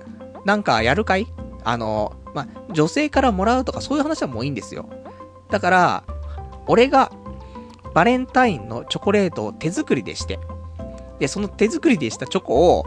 [0.44, 1.26] なんかやるかい？
[1.62, 4.88] あの、ま女性からもらうとかそういう話はもういいんですよ。
[5.50, 6.04] だから、
[6.66, 7.12] 俺が
[7.94, 10.38] バレンタインのチョコレートを手作りでして、
[11.18, 12.86] で、その手作りでしたチョコを、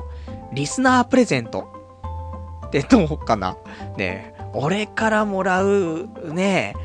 [0.53, 1.72] リスナープレゼント。
[2.79, 3.57] ってどうかな？
[3.97, 6.75] ね俺からもらう、ね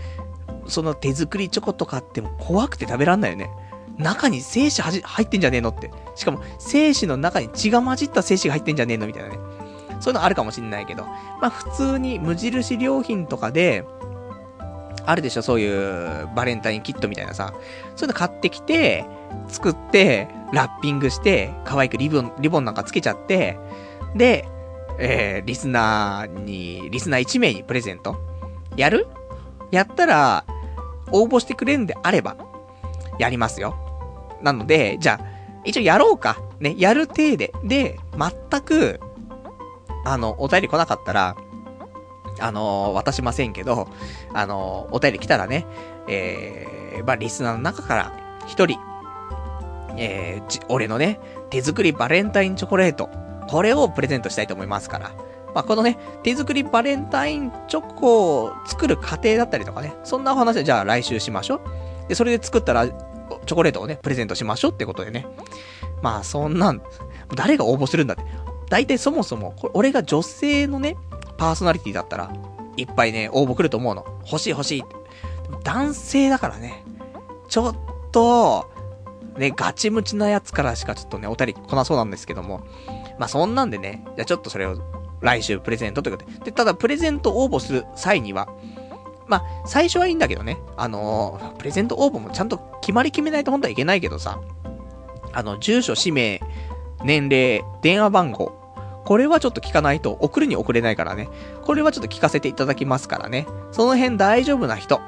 [0.66, 3.51] その手作りチョコとかっても怖くて食べらんないよね。
[3.97, 5.90] 中に精子はじ入ってんじゃねえのって。
[6.15, 9.39] しかも、精子の中に血が混じった精子が入ってんじゃねえのみたいなね。
[9.98, 11.05] そういうのあるかもしんないけど。
[11.40, 13.85] まあ、普通に無印良品とかで、
[15.05, 17.52] あるでしょ、そういうバレンタインキットみたいなさ。
[17.97, 19.05] そういうの買ってきて、
[19.48, 23.59] 作って、ラッピングして、可愛くリボン、リボンなんかつけちゃって、
[24.15, 24.47] で、
[24.98, 28.16] えー、リスナーに、リスナー1名にプレゼント。
[28.76, 29.06] やる？
[29.70, 30.44] やったら、
[31.12, 32.36] 応募してくれるんであれば、
[33.18, 33.76] やりますよ。
[34.42, 36.38] なので、じゃあ、一応やろうか。
[36.60, 37.52] ね、やる体で。
[37.64, 39.00] で、全く、
[40.04, 41.36] あの、お便り来なかったら、
[42.40, 43.88] あの、渡しませんけど、
[44.32, 45.66] あの、お便り来たらね、
[46.08, 48.12] えー、まあ、リスナーの中から
[48.46, 48.78] 一人、
[49.96, 51.20] えー、俺のね、
[51.50, 53.10] 手作りバレンタインチョコレート、
[53.48, 55.12] これをプレゼントしたいと思いますから。
[55.54, 61.60] まあ、このね、手作りバレンタインチョコを作る過程だったりとかね、そんなお話はじゃあ来週しましょう。
[62.08, 65.26] で、それで作ったら、チョコレートをね、プレゼントしましょうってことでね。
[66.02, 66.82] まあ、そんなん、
[67.34, 68.24] 誰が応募するんだって。
[68.68, 70.96] 大体そもそも、これ俺が女性のね、
[71.38, 72.30] パーソナリティだったら、
[72.76, 74.04] いっぱいね、応募来ると思うの。
[74.26, 74.84] 欲しい欲しい。
[75.64, 76.84] 男性だからね、
[77.48, 77.76] ちょっ
[78.12, 78.70] と、
[79.38, 82.60] ね、ガチムチなやつからしかちょっとね、お便り来なそうなんですけども。
[83.19, 84.78] まあ、そんなんでね、じゃちょっとそれを
[85.20, 86.45] 来週プレゼントということで。
[86.47, 88.49] で、ただプレゼント応募する際には、
[89.27, 94.40] まあ、最初はいいんだけどね、あのー、プレゼント応募もちゃんと決まり決めないと本当はいけないけどさ、
[95.32, 96.40] あの、住所、氏名、
[97.05, 98.59] 年齢、電話番号、
[99.05, 101.28] これはちょっと聞かないと送るに送れないからね。
[101.62, 103.47] これはちょっと聞かせていただきますからね。
[103.73, 105.01] その辺大丈夫な人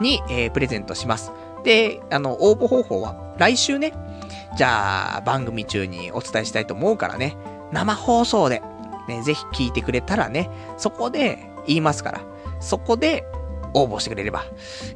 [0.00, 1.32] に、えー、プレゼントします。
[1.62, 3.92] で、あの、応募方法は来週ね、
[4.56, 7.36] じゃあ、番組中にお伝えしたいと思うからね、
[7.72, 8.62] 生放送で、
[9.08, 12.20] ね、ぜひ聞いてくれたらね、そこで言いますから、
[12.60, 13.24] そこで
[13.74, 14.44] 応募してくれれば、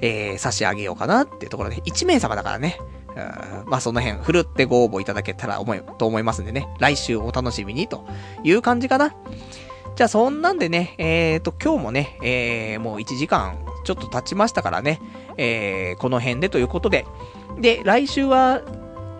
[0.01, 2.79] えー、差し上げようかなっていうところで、1名様だからね、
[3.67, 6.67] まあその辺、ふるってご応募いただけたら思い、と思いますんでね。
[6.79, 8.07] 来週お楽しみにと
[8.43, 9.15] いう感じかな。
[9.97, 15.01] じゃあそんなんでね、えーと、今日もね、えー、もう1時間ちょっと経ちましたからね、
[15.37, 17.07] えー、この辺でということで。
[17.59, 18.63] で、来週は、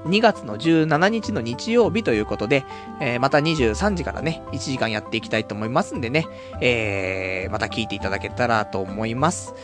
[0.05, 2.65] 2月の17日の日曜日ということで、
[3.01, 6.27] えー、また23時からね、1時間やっていきたいと思いますんでね、
[6.61, 9.55] えー、また聞いていただけたらと思います。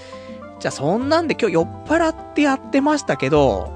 [0.58, 3.70] じゃあそんなんで今日酔っ払ってやってましたけど、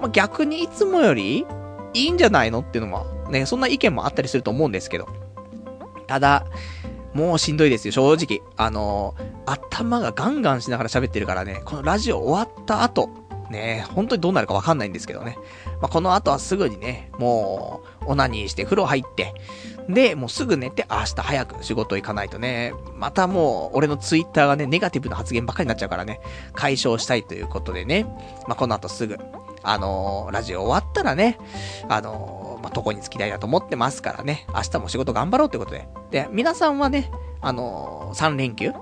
[0.00, 1.46] まあ、逆にいつもより
[1.94, 5.08] いいんじゃないのっていうのも、ね、そんな意見もあったりすると思うんですけど。
[6.06, 6.44] ただ、
[7.14, 8.42] もうしんどいですよ、正直。
[8.56, 13.08] あのー、頭がガンガンしながら喋ってるからね、このラジオ終わった後、
[13.50, 15.38] ね、本当にどうなるかわかんないんですけどね。
[15.84, 19.34] まあ、この後はすぐにね、もう、オナニーして風呂入って、
[19.86, 26.22] で、もうすぐ寝て、明日早く仕事行かないとね、またもう、俺のツイッターがね、ネガティブな発言ばっかりになっちゃうからね、
[26.54, 28.04] 解消したいということでね、
[28.48, 29.18] まあ、この後すぐ、
[29.62, 31.36] あのー、ラジオ終わったらね、
[31.90, 35.86] あのー、まあ、床に着きたいなと思ってますからね、明日も仕事頑張ろうってことで。
[36.10, 37.10] で、皆さんはね、
[37.42, 38.72] あのー、3連休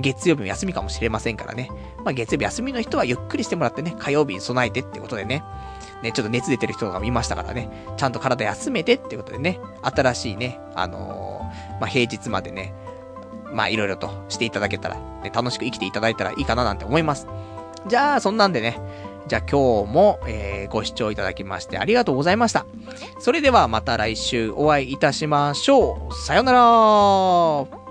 [0.00, 1.70] 月曜日も休みかもしれませんからね。
[1.98, 5.44] まあ、月曜日休みの人はゆっくりしてもらってね、火曜日に備えてってことでね。
[6.02, 7.68] ね、ちょっと熱出てる人とか見ましたからね。
[7.96, 12.72] ちゃんと体休めてってことでね、新しいね、あのー、まあ、平日までね、
[13.52, 17.26] まあ、いろいろとしていただけたら、ね、楽しく生きていただいたらいいかななんて思います。
[17.86, 18.78] じゃあ、そんなんでね、
[19.28, 22.66] じゃあ今日も、えー、ご視聴いただきましてありがとうございました。
[23.20, 26.14] それではまた来週お会いいたしましょう。
[26.14, 27.87] さよなら